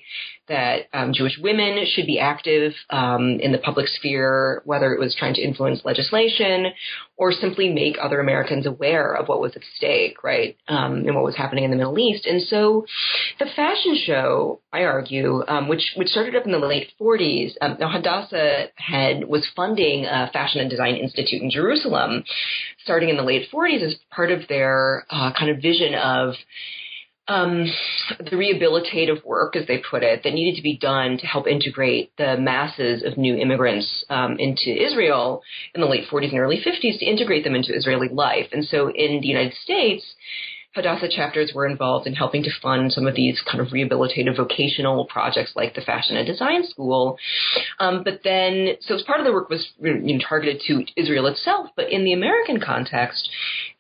[0.51, 5.15] that um, Jewish women should be active um, in the public sphere, whether it was
[5.15, 6.67] trying to influence legislation
[7.17, 11.25] or simply make other Americans aware of what was at stake, right, um, and what
[11.25, 12.27] was happening in the Middle East.
[12.27, 12.85] And so,
[13.39, 17.53] the fashion show, I argue, um, which which started up in the late 40s.
[17.61, 22.25] Um, now, Hadassah had was funding a fashion and design institute in Jerusalem,
[22.83, 26.35] starting in the late 40s as part of their uh, kind of vision of
[27.31, 27.65] um,
[28.19, 32.11] the rehabilitative work, as they put it, that needed to be done to help integrate
[32.19, 35.41] the masses of new immigrants um, into Israel
[35.73, 38.49] in the late 40s and early 50s to integrate them into Israeli life.
[38.53, 40.05] And so in the United States,
[40.73, 45.05] Hadassah chapters were involved in helping to fund some of these kind of rehabilitative vocational
[45.07, 47.19] projects like the Fashion and Design School.
[47.81, 51.27] Um, but then, so as part of the work was you know, targeted to Israel
[51.27, 53.29] itself, but in the American context,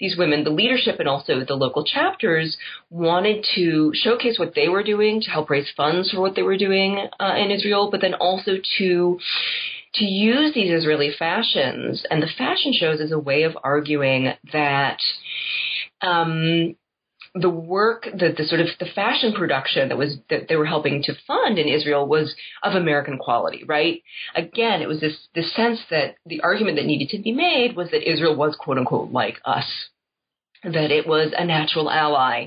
[0.01, 2.57] these women, the leadership and also the local chapters
[2.91, 6.59] wanted to showcase what they were doing to help raise funds for what they were
[6.59, 9.19] doing uh, in Israel, but then also to
[9.95, 15.01] to use these Israeli fashions and the fashion shows as a way of arguing that
[16.01, 16.77] um,
[17.35, 21.03] the work, the, the sort of the fashion production that was that they were helping
[21.05, 24.03] to fund in Israel was of American quality, right?
[24.35, 27.91] Again, it was this this sense that the argument that needed to be made was
[27.91, 29.67] that Israel was quote unquote like us,
[30.65, 32.47] that it was a natural ally,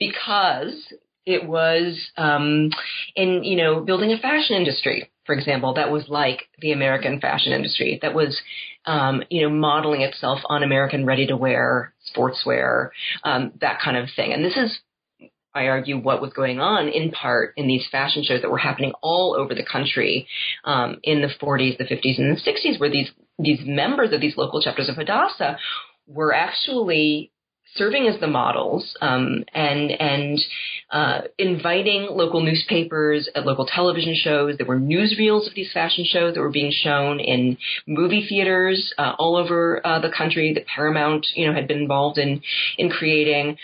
[0.00, 0.92] because
[1.26, 2.70] it was um,
[3.14, 7.52] in you know building a fashion industry, for example, that was like the American fashion
[7.52, 8.40] industry, that was
[8.84, 12.90] um, you know modeling itself on American ready-to-wear sportswear,
[13.22, 14.32] um, that kind of thing.
[14.32, 14.78] And this is
[15.54, 18.92] I argue what was going on in part in these fashion shows that were happening
[19.02, 20.26] all over the country
[20.64, 24.36] um, in the 40s, the 50s, and the 60s, where these these members of these
[24.36, 25.56] local chapters of Hadassah
[26.06, 27.30] were actually
[27.76, 30.38] serving as the models um, and and
[30.90, 34.56] uh, inviting local newspapers at local television shows.
[34.56, 39.14] There were newsreels of these fashion shows that were being shown in movie theaters uh,
[39.18, 42.42] all over uh, the country that Paramount, you know, had been involved in
[42.78, 43.56] in creating.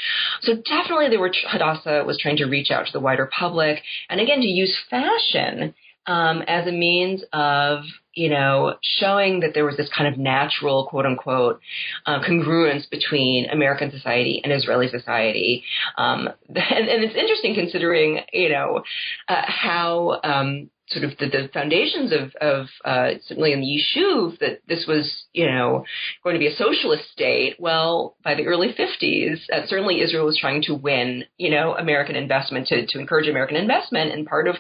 [0.43, 4.21] So definitely, there were Hadassah was trying to reach out to the wider public, and
[4.21, 5.75] again to use fashion
[6.07, 7.85] um, as a means of
[8.15, 11.61] you know, showing that there was this kind of natural, quote unquote,
[12.07, 15.65] uh, congruence between American society and Israeli society.
[15.97, 18.83] Um, and, and, it's interesting considering, you know,
[19.29, 24.39] uh, how um, sort of the, the foundations of, of uh, certainly in the Yishuv
[24.41, 25.85] that this was, you know,
[26.25, 27.57] going to be a socialist state.
[27.61, 32.17] Well, by the early 50s, uh, certainly Israel was trying to win, you know, American
[32.17, 34.13] investment to, to encourage American investment.
[34.13, 34.57] And part of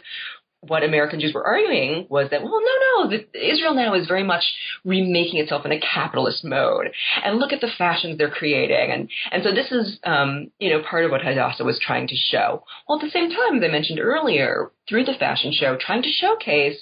[0.60, 4.44] what American Jews were arguing was that, well, no, no, Israel now is very much
[4.84, 6.90] remaking itself in a capitalist mode,
[7.24, 10.82] and look at the fashions they're creating, and and so this is, um, you know,
[10.82, 12.62] part of what Hadassah was trying to show.
[12.88, 16.10] Well, at the same time, as I mentioned earlier, through the fashion show, trying to
[16.10, 16.78] showcase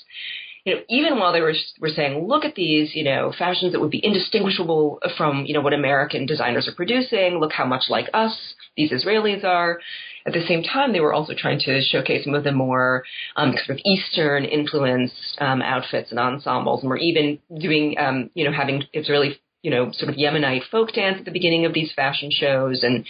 [0.69, 3.81] you know, even while they were were saying, look at these, you know, fashions that
[3.81, 7.38] would be indistinguishable from, you know, what American designers are producing.
[7.38, 8.37] Look how much like us
[8.77, 9.81] these Israelis are.
[10.29, 13.03] At the same time, they were also trying to showcase some of the more
[13.37, 18.45] um, sort of Eastern influenced um, outfits and ensembles, and were even doing, um, you
[18.45, 21.92] know, having Israeli you know, sort of Yemenite folk dance at the beginning of these
[21.94, 23.05] fashion shows and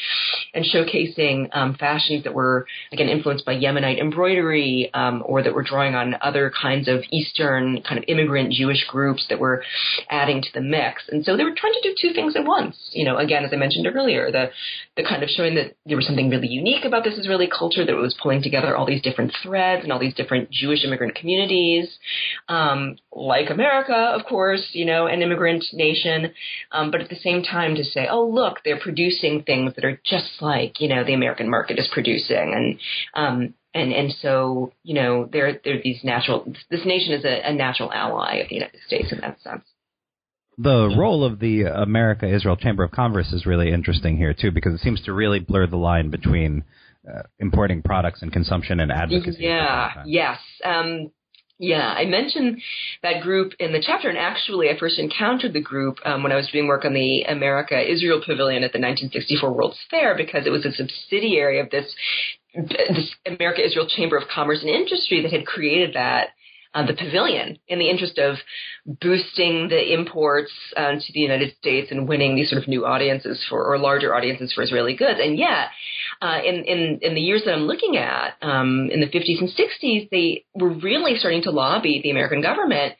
[0.54, 5.62] and showcasing um, fashions that were again influenced by Yemenite embroidery um, or that were
[5.62, 9.62] drawing on other kinds of Eastern kind of immigrant Jewish groups that were
[10.08, 11.02] adding to the mix.
[11.10, 12.76] And so they were trying to do two things at once.
[12.92, 14.50] You know, again, as I mentioned earlier, the
[14.96, 17.94] the kind of showing that there was something really unique about this Israeli culture that
[17.94, 21.98] was pulling together all these different threads and all these different Jewish immigrant communities,
[22.48, 26.32] um, like America, of course, you know, an immigrant nation
[26.72, 30.00] um, but at the same time to say, oh look, they're producing things that are
[30.04, 32.78] just like you know the American market is producing, and
[33.14, 36.52] um, and and so you know they're they're these natural.
[36.70, 39.64] This nation is a, a natural ally of the United States in that sense
[40.58, 44.74] the role of the America Israel Chamber of Commerce is really interesting here too, because
[44.74, 46.64] it seems to really blur the line between
[47.08, 49.38] uh, importing products and consumption and advocacy.
[49.38, 50.02] Yeah.
[50.04, 50.38] Yes.
[50.64, 51.12] Um,
[51.58, 52.62] Yeah, I mentioned
[53.02, 56.36] that group in the chapter, and actually, I first encountered the group um, when I
[56.36, 60.50] was doing work on the America Israel Pavilion at the 1964 World's Fair because it
[60.50, 61.92] was a subsidiary of this
[62.54, 66.28] this America Israel Chamber of Commerce and Industry that had created that
[66.74, 68.36] uh, the pavilion in the interest of
[68.86, 73.44] boosting the imports uh, to the United States and winning these sort of new audiences
[73.48, 75.18] for or larger audiences for Israeli goods.
[75.22, 75.68] And yet,
[76.20, 79.50] uh, in, in in the years that I'm looking at, um, in the 50s and
[79.50, 82.94] 60s, they were really starting to lobby the American government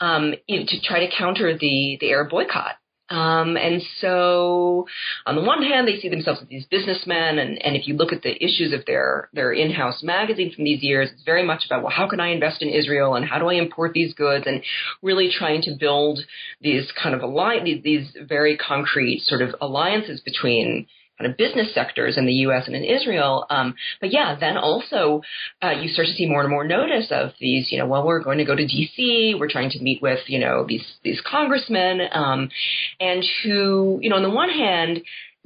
[0.00, 2.76] um, to try to counter the the Arab boycott.
[3.10, 4.86] Um, and so,
[5.24, 8.12] on the one hand, they see themselves as these businessmen, and, and if you look
[8.12, 11.82] at the issues of their their in-house magazine from these years, it's very much about
[11.82, 14.62] well, how can I invest in Israel, and how do I import these goods, and
[15.02, 16.20] really trying to build
[16.60, 20.86] these kind of alliance, these, these very concrete sort of alliances between
[21.18, 22.64] kind of business sectors in the U.S.
[22.66, 23.46] and in Israel.
[23.50, 25.22] Um, but yeah, then also
[25.62, 27.70] uh, you start to see more and more notice of these.
[27.70, 29.34] You know, well, we're going to go to D.C.
[29.38, 32.50] We're trying to meet with you know these these congressmen, um,
[33.00, 35.02] and who you know on the one hand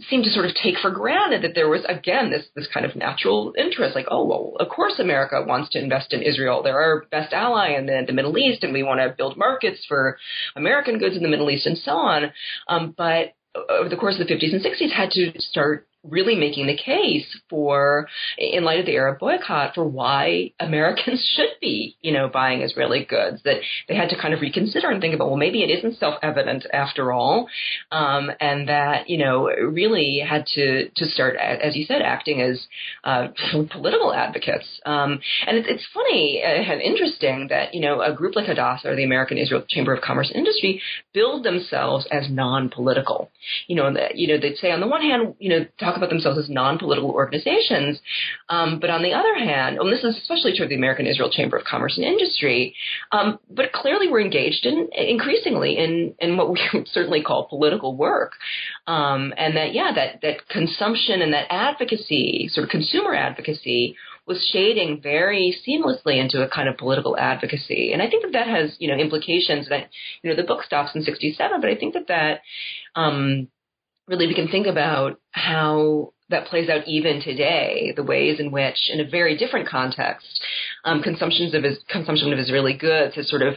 [0.09, 2.97] seem to sort of take for granted that there was again this this kind of
[2.97, 7.05] natural interest like oh well of course america wants to invest in israel they're our
[7.11, 10.17] best ally in the, the middle east and we want to build markets for
[10.57, 12.33] american goods in the middle east and so on
[12.69, 13.35] um, but
[13.69, 17.27] over the course of the 50s and 60s had to start really making the case
[17.49, 22.63] for, in light of the Arab boycott, for why Americans should be, you know, buying
[22.63, 23.43] Israeli goods.
[23.45, 26.67] That they had to kind of reconsider and think about, well, maybe it isn't self-evident
[26.73, 27.49] after all,
[27.91, 32.67] um, and that you know really had to to start, as you said, acting as
[33.05, 33.29] uh,
[33.71, 34.67] political advocates.
[34.85, 38.91] Um, and it's, it's funny uh, and interesting that you know a group like Hadassah
[38.91, 40.81] or the American Israel Chamber of Commerce and Industry
[41.13, 43.31] build themselves as non-political.
[43.67, 46.11] You know, that you know they'd say on the one hand, you know, talk about
[46.11, 48.01] themselves as non-political organizations.
[48.49, 51.31] Um, but on the other hand, and this is especially true of the American Israel
[51.31, 52.75] Chamber of Commerce and Industry,
[53.13, 57.97] um, but clearly we're engaged in increasingly in, in what we would certainly call political
[57.97, 58.33] work.
[58.87, 64.49] Um, and that, yeah, that, that consumption and that advocacy, sort of consumer advocacy, was
[64.53, 67.93] shading very seamlessly into a kind of political advocacy.
[67.93, 69.91] And I think that that has, you know, implications that,
[70.23, 72.41] you know, the book stops in 67, but I think that that,
[72.95, 73.49] um,
[74.09, 78.91] really we can think about how that plays out even today, the ways in which,
[78.91, 80.43] in a very different context,
[80.85, 83.55] um, consumptions of consumption of Israeli goods has sort of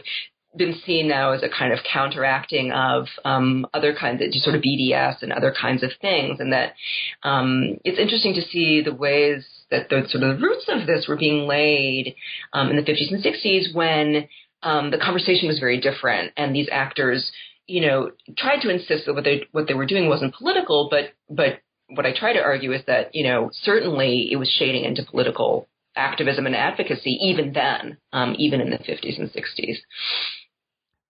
[0.56, 4.62] been seen now as a kind of counteracting of um, other kinds of sort of
[4.62, 6.74] BDS and other kinds of things, and that
[7.22, 11.06] um, it's interesting to see the ways that the sort of the roots of this
[11.08, 12.14] were being laid
[12.52, 14.28] um, in the 50s and 60s when
[14.62, 17.30] um, the conversation was very different, and these actors
[17.66, 21.12] you know, tried to insist that what they what they were doing wasn't political, but
[21.28, 25.04] but what I try to argue is that you know certainly it was shading into
[25.04, 29.78] political activism and advocacy even then, um, even in the 50s and 60s.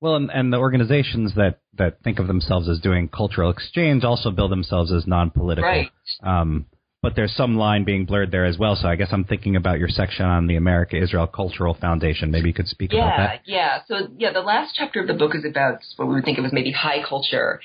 [0.01, 4.31] Well, and, and, the organizations that, that think of themselves as doing cultural exchange also
[4.31, 5.69] bill themselves as non-political.
[5.69, 5.91] Right.
[6.23, 6.67] Um,
[7.07, 8.75] but there's some line being blurred there as well.
[8.75, 12.33] So I guess I'm thinking about your section on the America Israel Cultural Foundation.
[12.33, 13.41] Maybe you could speak yeah, about that.
[13.45, 13.79] Yeah, yeah.
[13.87, 16.45] So yeah, the last chapter of the book is about what we would think of
[16.45, 17.61] as maybe high culture,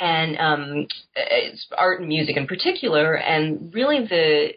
[0.00, 4.54] and um, it's art and music in particular, and really the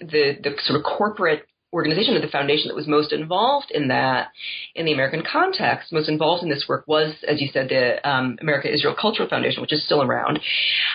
[0.00, 4.28] the the sort of corporate organization or the foundation that was most involved in that
[4.74, 8.38] in the American context, most involved in this work was, as you said, the um,
[8.40, 10.38] America Israel Cultural Foundation, which is still around,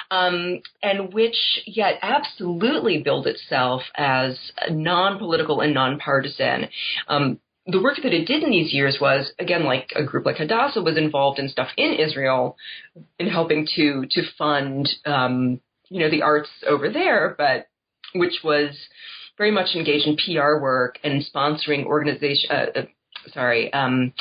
[0.10, 4.38] um, and which yet absolutely billed itself as
[4.72, 6.70] non-political and non-partisan.
[7.08, 10.38] Um, the work that it did in these years was, again, like a group like
[10.38, 12.58] Hadassah was involved in stuff in Israel,
[13.20, 15.60] in helping to to fund, um,
[15.90, 17.68] you know, the arts over there, but
[18.16, 18.76] which was
[19.40, 22.52] very much engaged in PR work and sponsoring organization.
[22.52, 22.82] Uh, uh,
[23.34, 24.14] sorry, um,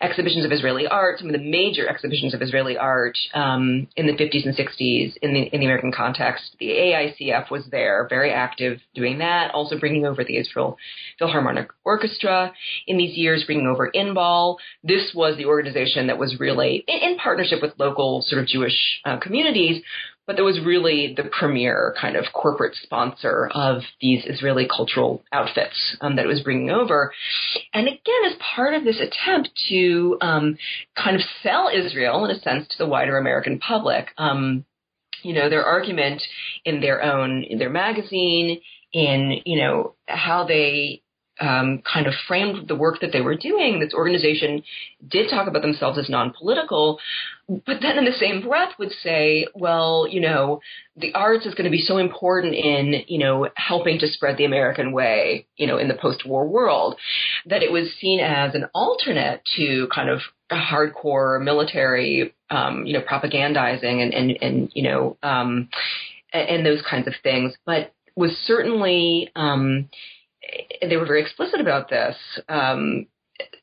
[0.00, 4.12] exhibitions of Israeli art, some of the major exhibitions of Israeli art um, in the
[4.12, 6.56] 50s and 60s in the in the American context.
[6.58, 10.76] The AICF was there, very active doing that, also bringing over the Israel
[11.18, 12.52] Philharmonic Orchestra
[12.86, 14.56] in these years, bringing over Inbal.
[14.82, 19.00] This was the organization that was really in, in partnership with local sort of Jewish
[19.04, 19.82] uh, communities,
[20.26, 25.96] but that was really the premier kind of corporate sponsor of these Israeli cultural outfits
[26.00, 27.12] um, that it was bringing over.
[27.72, 30.56] And again, as part of this attempt to um,
[30.96, 34.64] kind of sell Israel, in a sense, to the wider American public, um,
[35.22, 36.22] you know, their argument
[36.64, 38.60] in their own, in their magazine,
[38.92, 41.02] in, you know, how they
[41.40, 44.62] um, kind of framed the work that they were doing, this organization
[45.08, 46.98] did talk about themselves as non-political,
[47.48, 50.60] but then in the same breath would say, well, you know,
[50.96, 54.44] the arts is going to be so important in, you know, helping to spread the
[54.44, 56.96] American way, you know, in the post-war world,
[57.46, 60.20] that it was seen as an alternate to kind of
[60.50, 65.68] hardcore military, um, you know, propagandizing and, and, and you know, um,
[66.32, 69.88] and, and those kinds of things, but was certainly, um,
[70.82, 72.16] they were very explicit about this,
[72.48, 73.06] um,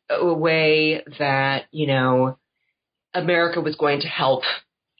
[0.10, 2.38] a way that, you know,
[3.14, 4.44] America was going to help,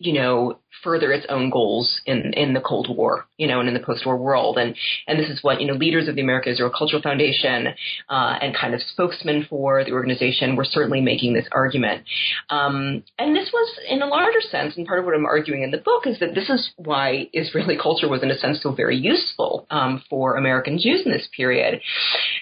[0.02, 3.76] you know, further its own goals in, in the Cold War, you know, and in
[3.76, 4.58] the post-war world.
[4.58, 4.76] And,
[5.08, 7.68] and this is what, you know, leaders of the America Israel Cultural Foundation,
[8.10, 12.04] uh, and kind of spokesmen for the organization were certainly making this argument.
[12.50, 15.72] Um, and this was in a larger sense, and part of what I'm arguing in
[15.72, 18.98] the book is that this is why Israeli culture was in a sense so very
[18.98, 21.82] useful, um, for American Jews in this period.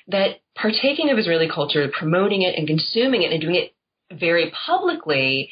[0.07, 3.74] That partaking of Israeli culture, promoting it and consuming it and doing it
[4.12, 5.49] very publicly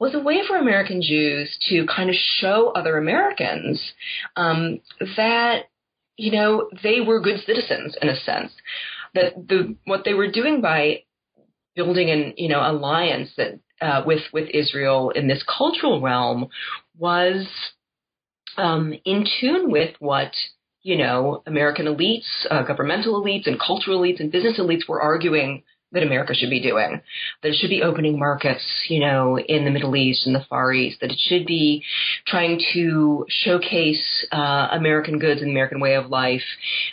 [0.00, 3.92] was a way for American Jews to kind of show other Americans
[4.34, 4.80] um,
[5.16, 5.66] that
[6.16, 8.50] you know they were good citizens in a sense.
[9.14, 11.04] That the what they were doing by
[11.76, 16.48] building an you know alliance that uh, with with Israel in this cultural realm
[16.98, 17.46] was
[18.56, 20.32] um, in tune with what
[20.82, 25.62] you know American elites, uh, governmental elites, and cultural elites and business elites were arguing
[25.92, 27.00] that America should be doing.
[27.42, 30.72] That it should be opening markets, you know, in the Middle East and the Far
[30.72, 31.00] East.
[31.00, 31.84] That it should be
[32.26, 36.42] trying to showcase uh, American goods and American way of life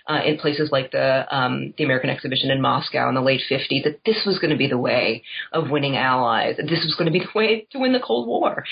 [0.08, 3.84] uh, in places like the um, the American Exhibition in Moscow in the late 50s.
[3.84, 6.58] That this was going to be the way of winning allies.
[6.58, 8.66] That this was going to be the way to win the Cold War,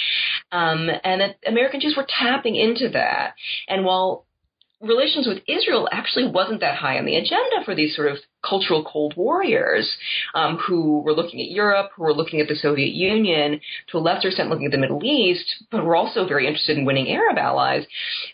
[0.51, 3.35] um, and that American Jews were tapping into that.
[3.67, 4.25] And while
[4.81, 8.17] relations with Israel actually wasn't that high on the agenda for these sort of
[8.47, 9.89] cultural Cold Warriors
[10.33, 13.59] um, who were looking at Europe, who were looking at the Soviet Union,
[13.89, 16.85] to a lesser extent looking at the Middle East, but were also very interested in
[16.85, 17.85] winning Arab allies.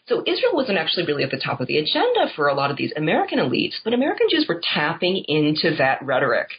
[0.07, 2.77] So Israel wasn't actually really at the top of the agenda for a lot of
[2.77, 6.49] these American elites, but American Jews were tapping into that rhetoric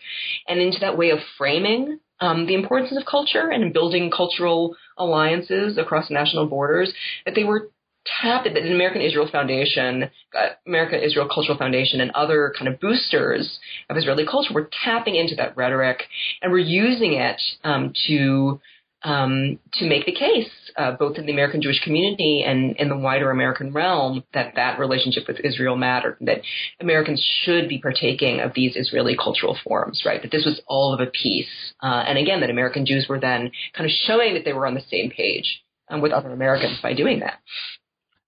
[0.49, 5.76] and into that way of framing um, the importance of culture and building cultural alliances
[5.76, 6.95] across national borders,
[7.26, 7.70] that they were
[8.05, 13.59] tapped the American Israel Foundation, uh, American Israel Cultural Foundation, and other kind of boosters
[13.88, 16.05] of Israeli culture were tapping into that rhetoric
[16.40, 18.61] and were using it um, to
[19.05, 22.96] um, to make the case, uh, both in the American Jewish community and in the
[22.96, 26.42] wider American realm, that that relationship with Israel mattered, that
[26.80, 30.22] Americans should be partaking of these Israeli cultural forms, right?
[30.22, 33.50] That this was all of a piece, uh, and again, that American Jews were then
[33.74, 36.94] kind of showing that they were on the same page um, with other Americans by
[36.94, 37.40] doing that.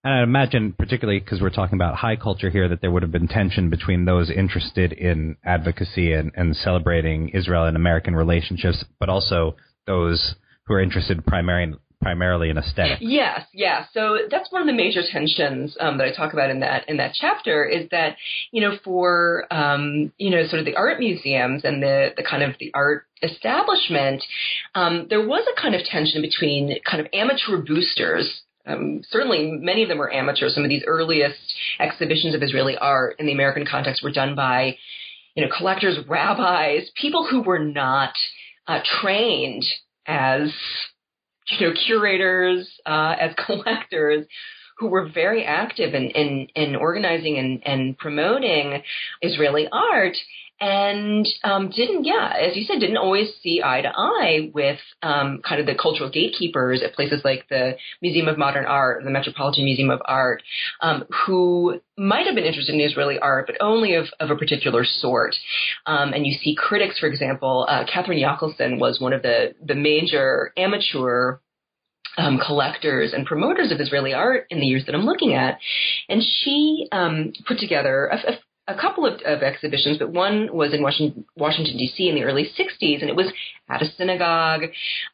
[0.05, 3.11] And I imagine, particularly because we're talking about high culture here, that there would have
[3.11, 9.09] been tension between those interested in advocacy and, and celebrating Israel and American relationships, but
[9.09, 9.55] also
[9.87, 10.35] those
[10.67, 12.99] who are interested primarily primarily in aesthetic.
[13.01, 13.85] Yes, yeah.
[13.93, 16.97] So that's one of the major tensions um, that I talk about in that in
[16.97, 18.15] that chapter is that
[18.51, 22.43] you know for um, you know sort of the art museums and the the kind
[22.43, 24.23] of the art establishment,
[24.75, 29.83] um, there was a kind of tension between kind of amateur boosters um, certainly many
[29.83, 30.53] of them were amateurs.
[30.53, 31.39] Some of these earliest
[31.79, 34.77] exhibitions of Israeli art in the American context were done by,
[35.35, 38.13] you know, collectors, rabbis, people who were not
[38.67, 39.63] uh, trained
[40.07, 40.51] as,
[41.51, 44.25] you know, curators, uh, as collectors,
[44.77, 48.81] who were very active in, in, in organizing and, and promoting
[49.21, 50.17] Israeli art
[50.59, 55.41] and um, didn't, yeah, as you said, didn't always see eye to eye with um,
[55.47, 59.65] kind of the cultural gatekeepers at places like the Museum of Modern Art, the Metropolitan
[59.65, 60.43] Museum of Art,
[60.81, 64.85] um, who might have been interested in Israeli art, but only of, of a particular
[64.85, 65.35] sort.
[65.85, 69.75] Um, and you see critics, for example, uh, Catherine Yackelson was one of the, the
[69.75, 71.39] major amateur
[72.17, 75.59] um, collectors and promoters of Israeli art in the years that I'm looking at.
[76.07, 80.73] And she um, put together a, a, a couple of, of, exhibitions, but one was
[80.73, 82.09] in Washington, Washington D.C.
[82.09, 83.31] in the early '60s, and it was
[83.69, 84.63] at a synagogue,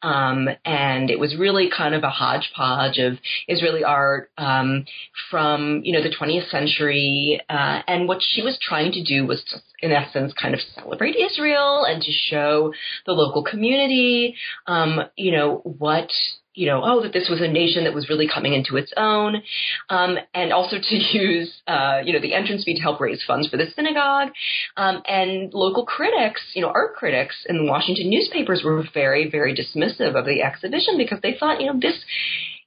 [0.02, 4.84] um, and it was really kind of a hodgepodge of Israeli art um,
[5.30, 7.40] from you know the 20th century.
[7.48, 11.16] Uh, and what she was trying to do was, to, in essence, kind of celebrate
[11.16, 12.72] Israel and to show
[13.06, 14.34] the local community,
[14.66, 16.10] um, you know, what
[16.54, 19.42] you know, oh, that this was a nation that was really coming into its own,
[19.88, 23.48] um, and also to use, uh, you know, the entrance fee to help raise funds
[23.48, 24.28] for the synagogue.
[24.76, 29.54] Um, and local critics, you know, art critics in the Washington newspapers were very, very
[29.54, 31.98] dismissive of the exhibition because they thought, you know, this,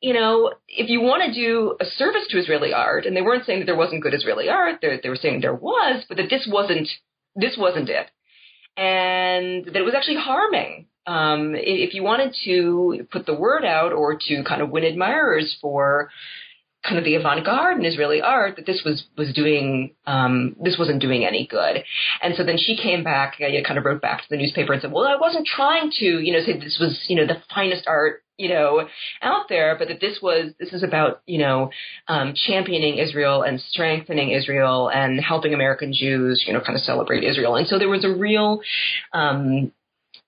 [0.02, 3.46] you know, if you want to do a service to Israeli art, and they weren't
[3.46, 6.30] saying that there wasn't good Israeli art, they, they were saying there was, but that
[6.30, 6.88] this wasn't
[7.36, 8.10] this wasn't it,
[8.78, 10.88] and that it was actually harming.
[11.08, 15.58] Um, if you wanted to put the word out or to kind of win admirers
[15.62, 16.10] for
[16.86, 21.02] kind of the avant-garde in Israeli art that this was was doing um, this wasn't
[21.02, 21.84] doing any good.
[22.22, 24.82] And so then she came back, uh, kind of wrote back to the newspaper and
[24.82, 27.86] said, "Well, I wasn't trying to, you know, say this was you know the finest
[27.88, 28.86] art." You know,
[29.22, 31.70] out there, but that this was this is about you know
[32.10, 37.24] um, championing Israel and strengthening Israel and helping American Jews you know kind of celebrate
[37.24, 38.60] Israel, and so there was a real
[39.14, 39.72] um,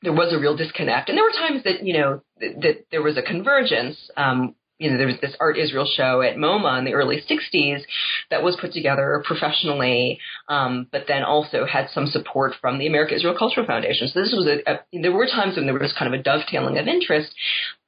[0.08, 3.04] there was a real disconnect, and there were times that you know th- that there
[3.04, 3.98] was a convergence.
[4.16, 7.82] Um, you know, there was this Art Israel show at MoMA in the early 60s
[8.30, 13.16] that was put together professionally, um, but then also had some support from the America
[13.16, 14.08] Israel Cultural Foundation.
[14.08, 16.78] So this was a, a, there were times when there was kind of a dovetailing
[16.78, 17.34] of interest,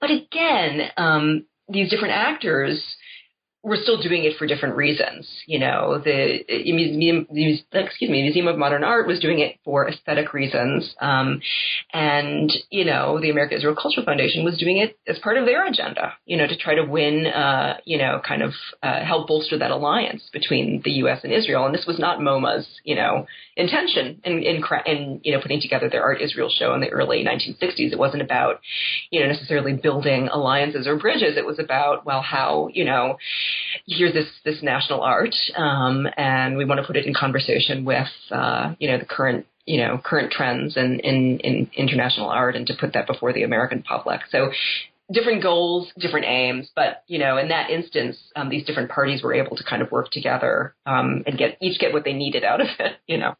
[0.01, 2.83] but again, um, these different actors
[3.61, 5.27] we're still doing it for different reasons.
[5.45, 7.27] You know, the museum,
[7.73, 11.41] excuse me, Museum of Modern Art was doing it for aesthetic reasons, um,
[11.93, 15.67] and you know, the American Israel Cultural Foundation was doing it as part of their
[15.67, 16.13] agenda.
[16.25, 19.71] You know, to try to win, uh, you know, kind of uh, help bolster that
[19.71, 21.19] alliance between the U.S.
[21.23, 21.65] and Israel.
[21.65, 25.89] And this was not MoMA's, you know, intention in in, in you know putting together
[25.89, 27.91] their Art Israel show in the early 1960s.
[27.91, 28.61] It wasn't about,
[29.11, 31.35] you know, necessarily building alliances or bridges.
[31.35, 33.17] It was about well, how you know
[33.87, 38.07] here's this this national art, um, and we want to put it in conversation with
[38.31, 42.67] uh, you know the current you know current trends in, in in international art, and
[42.67, 44.21] to put that before the American public.
[44.31, 44.51] So
[45.11, 49.33] different goals, different aims, but you know, in that instance, um, these different parties were
[49.33, 52.61] able to kind of work together um, and get each get what they needed out
[52.61, 52.97] of it.
[53.07, 53.35] You know.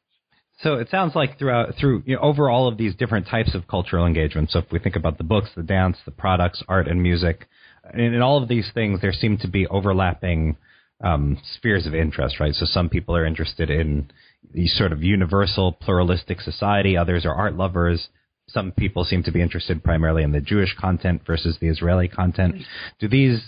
[0.61, 3.67] So it sounds like throughout through you know, over all of these different types of
[3.67, 4.51] cultural engagement.
[4.51, 7.47] So if we think about the books, the dance, the products, art, and music,
[7.93, 10.57] in, in all of these things, there seem to be overlapping
[11.01, 12.53] um, spheres of interest, right?
[12.53, 14.11] So some people are interested in
[14.53, 16.97] the sort of universal pluralistic society.
[16.97, 18.09] Others are art lovers.
[18.47, 22.55] Some people seem to be interested primarily in the Jewish content versus the Israeli content.
[22.99, 23.39] Do these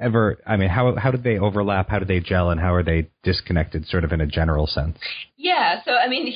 [0.00, 0.38] ever?
[0.46, 1.88] I mean, how how do they overlap?
[1.88, 2.50] How do they gel?
[2.50, 4.98] And how are they disconnected, sort of in a general sense?
[5.36, 5.82] Yeah.
[5.84, 6.32] So I mean,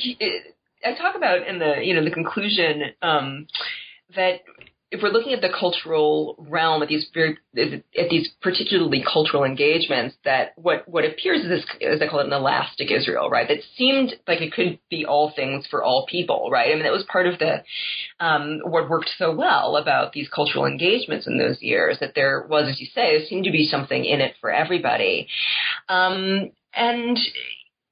[0.85, 3.47] I talk about in the you know the conclusion um,
[4.17, 4.41] that
[4.91, 10.17] if we're looking at the cultural realm at these very at these particularly cultural engagements,
[10.25, 13.47] that what what appears is this, as I call it, an elastic Israel, right?
[13.47, 16.73] That seemed like it could be all things for all people, right?
[16.73, 17.63] I mean, that was part of the
[18.19, 21.99] um, what worked so well about these cultural engagements in those years.
[22.01, 25.29] That there was, as you say, there seemed to be something in it for everybody,
[25.89, 27.17] um, and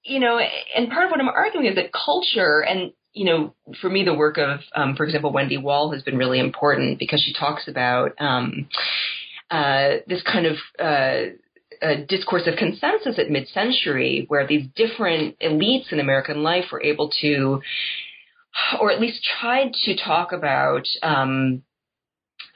[0.02, 0.40] you know,
[0.74, 4.14] and part of what I'm arguing is that culture and you know, for me, the
[4.14, 8.12] work of, um, for example, Wendy Wall has been really important because she talks about
[8.20, 8.68] um,
[9.50, 15.98] uh, this kind of uh, discourse of consensus at mid-century, where these different elites in
[15.98, 17.60] American life were able to,
[18.80, 21.62] or at least tried to talk about um,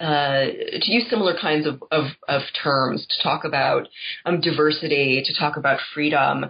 [0.00, 0.44] uh,
[0.80, 3.88] to use similar kinds of, of, of, terms to talk about
[4.24, 6.44] um, diversity, to talk about freedom,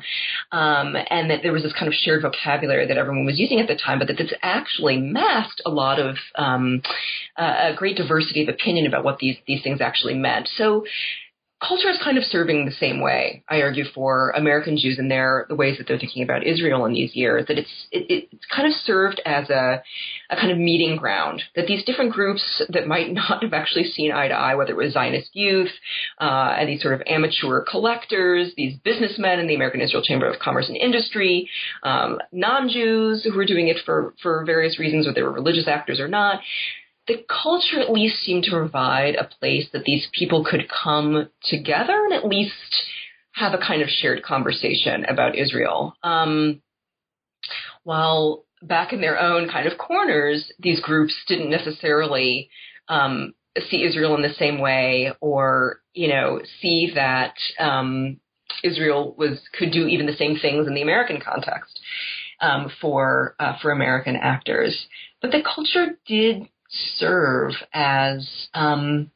[0.52, 3.68] um, and that there was this kind of shared vocabulary that everyone was using at
[3.68, 6.82] the time, but that this actually masked a lot of um,
[7.36, 10.48] uh, a great diversity of opinion about what these these things actually meant.
[10.56, 10.84] So
[11.66, 13.44] culture is kind of serving the same way.
[13.48, 16.92] I argue for American Jews and their the ways that they're thinking about Israel in
[16.92, 17.46] these years.
[17.46, 19.82] That it's it, it's kind of served as a
[20.30, 21.42] a kind of meeting ground.
[21.54, 24.76] That these different groups that might not have actually seen eye to eye, whether it
[24.76, 25.70] was Zionist youth
[26.20, 30.40] uh, and these sort of amateur collectors, these businessmen in the American Israel Chamber of
[30.40, 31.48] Commerce and Industry,
[31.82, 36.00] um, non-Jews who were doing it for for various reasons, whether they were religious actors
[36.00, 36.40] or not
[37.06, 42.04] the culture at least seemed to provide a place that these people could come together
[42.04, 42.52] and at least
[43.32, 45.96] have a kind of shared conversation about Israel.
[46.02, 46.62] Um,
[47.82, 52.50] while back in their own kind of corners, these groups didn't necessarily
[52.88, 53.34] um,
[53.68, 58.18] see Israel in the same way, or you know, see that um,
[58.62, 61.80] Israel was could do even the same things in the American context
[62.40, 64.86] um, for uh, for American actors.
[65.20, 69.10] But the culture did serve as um,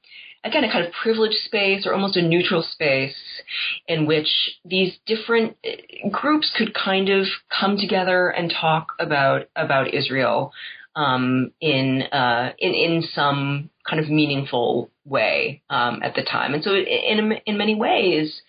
[0.44, 3.16] again a kind of privileged space or almost a neutral space
[3.88, 4.28] in which
[4.64, 10.52] these different uh, groups could kind of come together and talk about about Israel
[10.94, 16.54] um, in uh, in in some kind of meaningful way um, at the time.
[16.54, 18.42] And so, in in many ways,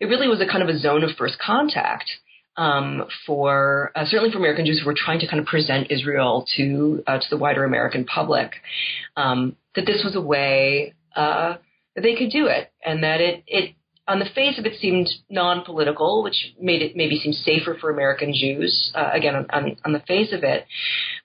[0.00, 2.10] it really was a kind of a zone of first contact
[2.56, 6.46] um, for uh, certainly for American Jews who were trying to kind of present Israel
[6.56, 8.52] to uh, to the wider American public
[9.16, 11.56] um, that this was a way uh,
[11.94, 13.74] that they could do it, and that it it
[14.08, 18.32] on the face of it seemed non-political, which made it maybe seem safer for American
[18.32, 20.64] Jews, uh, again, on, on, on, the face of it.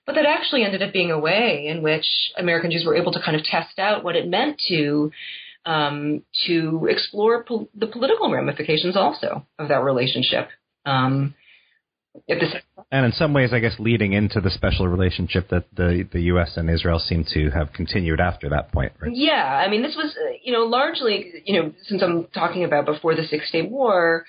[0.04, 2.04] But that actually ended up being a way in which
[2.36, 5.12] American Jews were able to kind of test out what it meant to
[5.64, 10.48] um, to explore the political ramifications also of that relationship.
[10.84, 11.34] Um,
[12.28, 16.52] and in some ways, I guess leading into the special relationship that the the U.S.
[16.56, 19.10] and Israel seem to have continued after that point, right?
[19.14, 22.84] Yeah, I mean, this was uh, you know largely you know since I'm talking about
[22.84, 24.26] before the Six Day War.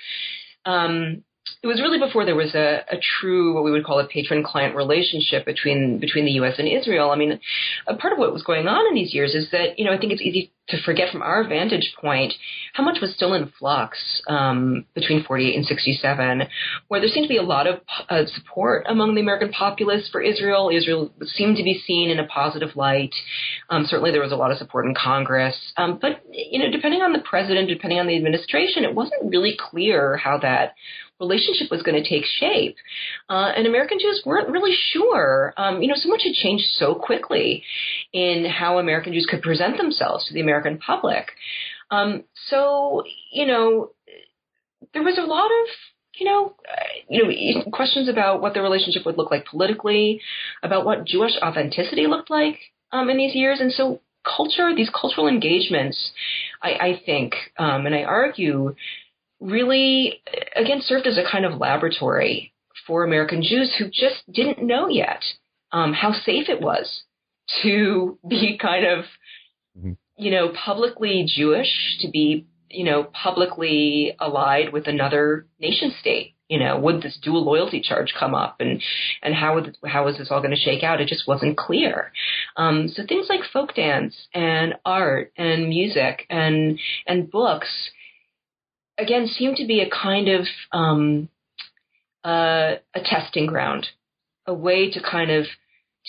[0.66, 1.24] Um,
[1.62, 4.44] it was really before there was a, a true what we would call a patron
[4.44, 6.56] client relationship between between the U.S.
[6.58, 7.12] and Israel.
[7.12, 7.39] I mean,
[7.88, 9.98] a part of what was going on in these years is that you know I
[9.98, 12.34] think it's easy to forget from our vantage point
[12.74, 16.44] how much was still in flux um, between 48 and 67,
[16.88, 20.22] where there seemed to be a lot of uh, support among the American populace for
[20.22, 20.70] Israel.
[20.74, 23.14] Israel seemed to be seen in a positive light.
[23.70, 27.02] Um, certainly, there was a lot of support in Congress, um, but you know, depending
[27.02, 30.76] on the president, depending on the administration, it wasn't really clear how that
[31.20, 32.76] relationship was going to take shape.
[33.30, 35.53] Uh, and American Jews weren't really sure.
[35.57, 37.64] Um, you know, so much had changed so quickly
[38.11, 41.32] in how American Jews could present themselves to the American public.
[41.91, 43.91] Um, so, you know,
[44.93, 45.68] there was a lot of
[46.16, 46.53] you know,
[47.09, 50.22] you know, questions about what the relationship would look like politically,
[50.61, 52.59] about what Jewish authenticity looked like
[52.91, 56.11] um, in these years, and so culture, these cultural engagements,
[56.61, 58.76] I, I think, um, and I argue,
[59.44, 60.22] really,
[60.56, 62.54] again, served as a kind of laboratory
[62.88, 65.22] for American Jews who just didn't know yet
[65.72, 67.04] um, how safe it was
[67.62, 69.06] to be kind of,
[69.78, 69.91] mm-hmm.
[70.18, 76.36] you know, publicly Jewish, to be, you know, publicly allied with another nation state.
[76.50, 78.82] You know, would this dual loyalty charge come up, and
[79.24, 81.02] and how would how was this all going to shake out?
[81.02, 82.12] It just wasn't clear.
[82.58, 86.78] Um, so things like folk dance and art and music and
[87.08, 87.70] and books
[88.98, 91.30] again seemed to be a kind of um,
[92.24, 93.88] uh, a testing ground,
[94.46, 95.46] a way to kind of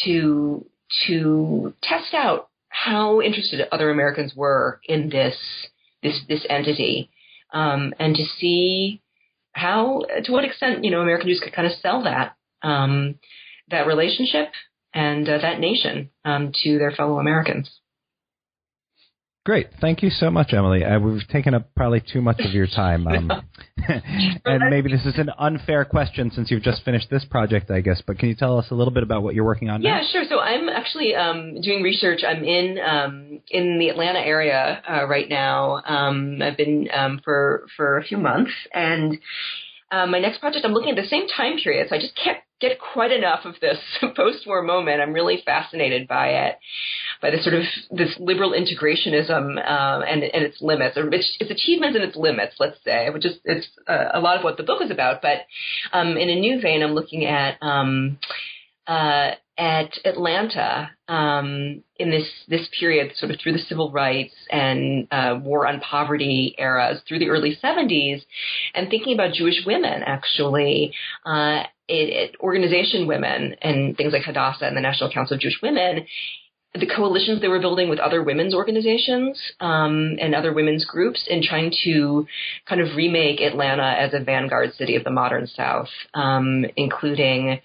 [0.05, 0.67] to
[1.07, 5.37] to test out how interested other Americans were in this
[6.03, 7.11] this this entity,
[7.53, 9.01] um, and to see
[9.53, 13.17] how to what extent you know American Jews could kind of sell that um,
[13.71, 14.49] that relationship
[14.93, 17.71] and uh, that nation um, to their fellow Americans.
[19.45, 19.67] Great.
[19.79, 20.83] Thank you so much, Emily.
[20.83, 23.07] Uh, we've taken up probably too much of your time.
[23.15, 23.31] Um,
[24.47, 28.03] and maybe this is an unfair question since you've just finished this project, I guess,
[28.07, 30.07] but can you tell us a little bit about what you're working on yeah, now?
[30.11, 30.25] sure.
[30.27, 32.23] So I'm actually um, doing research.
[32.27, 35.83] I'm in um, in the Atlanta area uh, right now.
[35.87, 39.19] Um, I've been um, for for a few months, and
[39.91, 42.39] um, my next project, I'm looking at the same time period, so I just can't
[42.61, 43.79] get quite enough of this
[44.17, 45.01] post-war moment.
[45.01, 46.59] I'm really fascinated by it,
[47.25, 51.51] by this sort of this liberal integrationism uh, and and its limits, or its, its,
[51.51, 52.57] achievements and its limits.
[52.61, 55.23] Let's say, which is it's uh, a lot of what the book is about.
[55.23, 55.39] But
[55.95, 58.19] um, in a new vein, I'm looking at um,
[58.87, 65.09] uh, at Atlanta um, in this this period, sort of through the civil rights and
[65.11, 68.21] uh, war on poverty eras through the early 70s,
[68.75, 70.93] and thinking about Jewish women actually.
[71.25, 75.59] Uh, it, it, organization women and things like Hadassah and the National Council of Jewish
[75.63, 76.07] Women,
[76.75, 81.43] the coalitions they were building with other women's organizations um, and other women's groups in
[81.43, 82.27] trying to
[82.69, 87.61] kind of remake Atlanta as a vanguard city of the modern South, um, including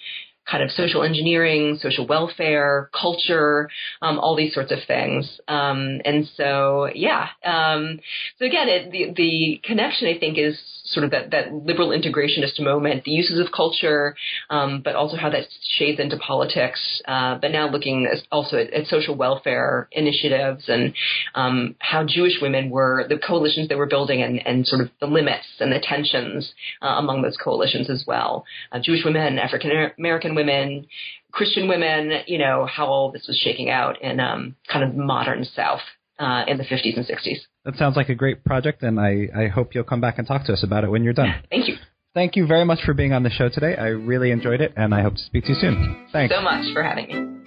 [0.50, 3.70] kind of social engineering, social welfare, culture,
[4.02, 5.40] um, all these sorts of things.
[5.48, 7.28] Um, and so, yeah.
[7.44, 8.00] Um,
[8.38, 10.60] so again, it, the the connection I think is
[10.90, 14.16] sort of that that liberal integrationist moment, the uses of culture,
[14.50, 15.46] um, but also how that
[15.78, 17.02] shades into politics.
[17.08, 20.94] Uh, but now looking also at, at, social welfare initiatives and
[21.36, 25.06] um, how Jewish women were the coalitions they were building and, and sort of the
[25.06, 28.46] limits and the tensions uh, among those coalitions as well.
[28.72, 30.88] Uh, Jewish women, African American women,
[31.32, 35.46] Christian women, you know, how all this was shaking out in um, kind of modern
[35.46, 35.82] South
[36.20, 37.40] uh, in the 50s and 60s.
[37.66, 40.46] That sounds like a great project, and I, I hope you'll come back and talk
[40.46, 41.44] to us about it when you're done.
[41.50, 41.76] Thank you.
[42.14, 43.76] Thank you very much for being on the show today.
[43.76, 46.08] I really enjoyed it, and I hope to speak to you soon.
[46.12, 47.40] Thanks so much for having me.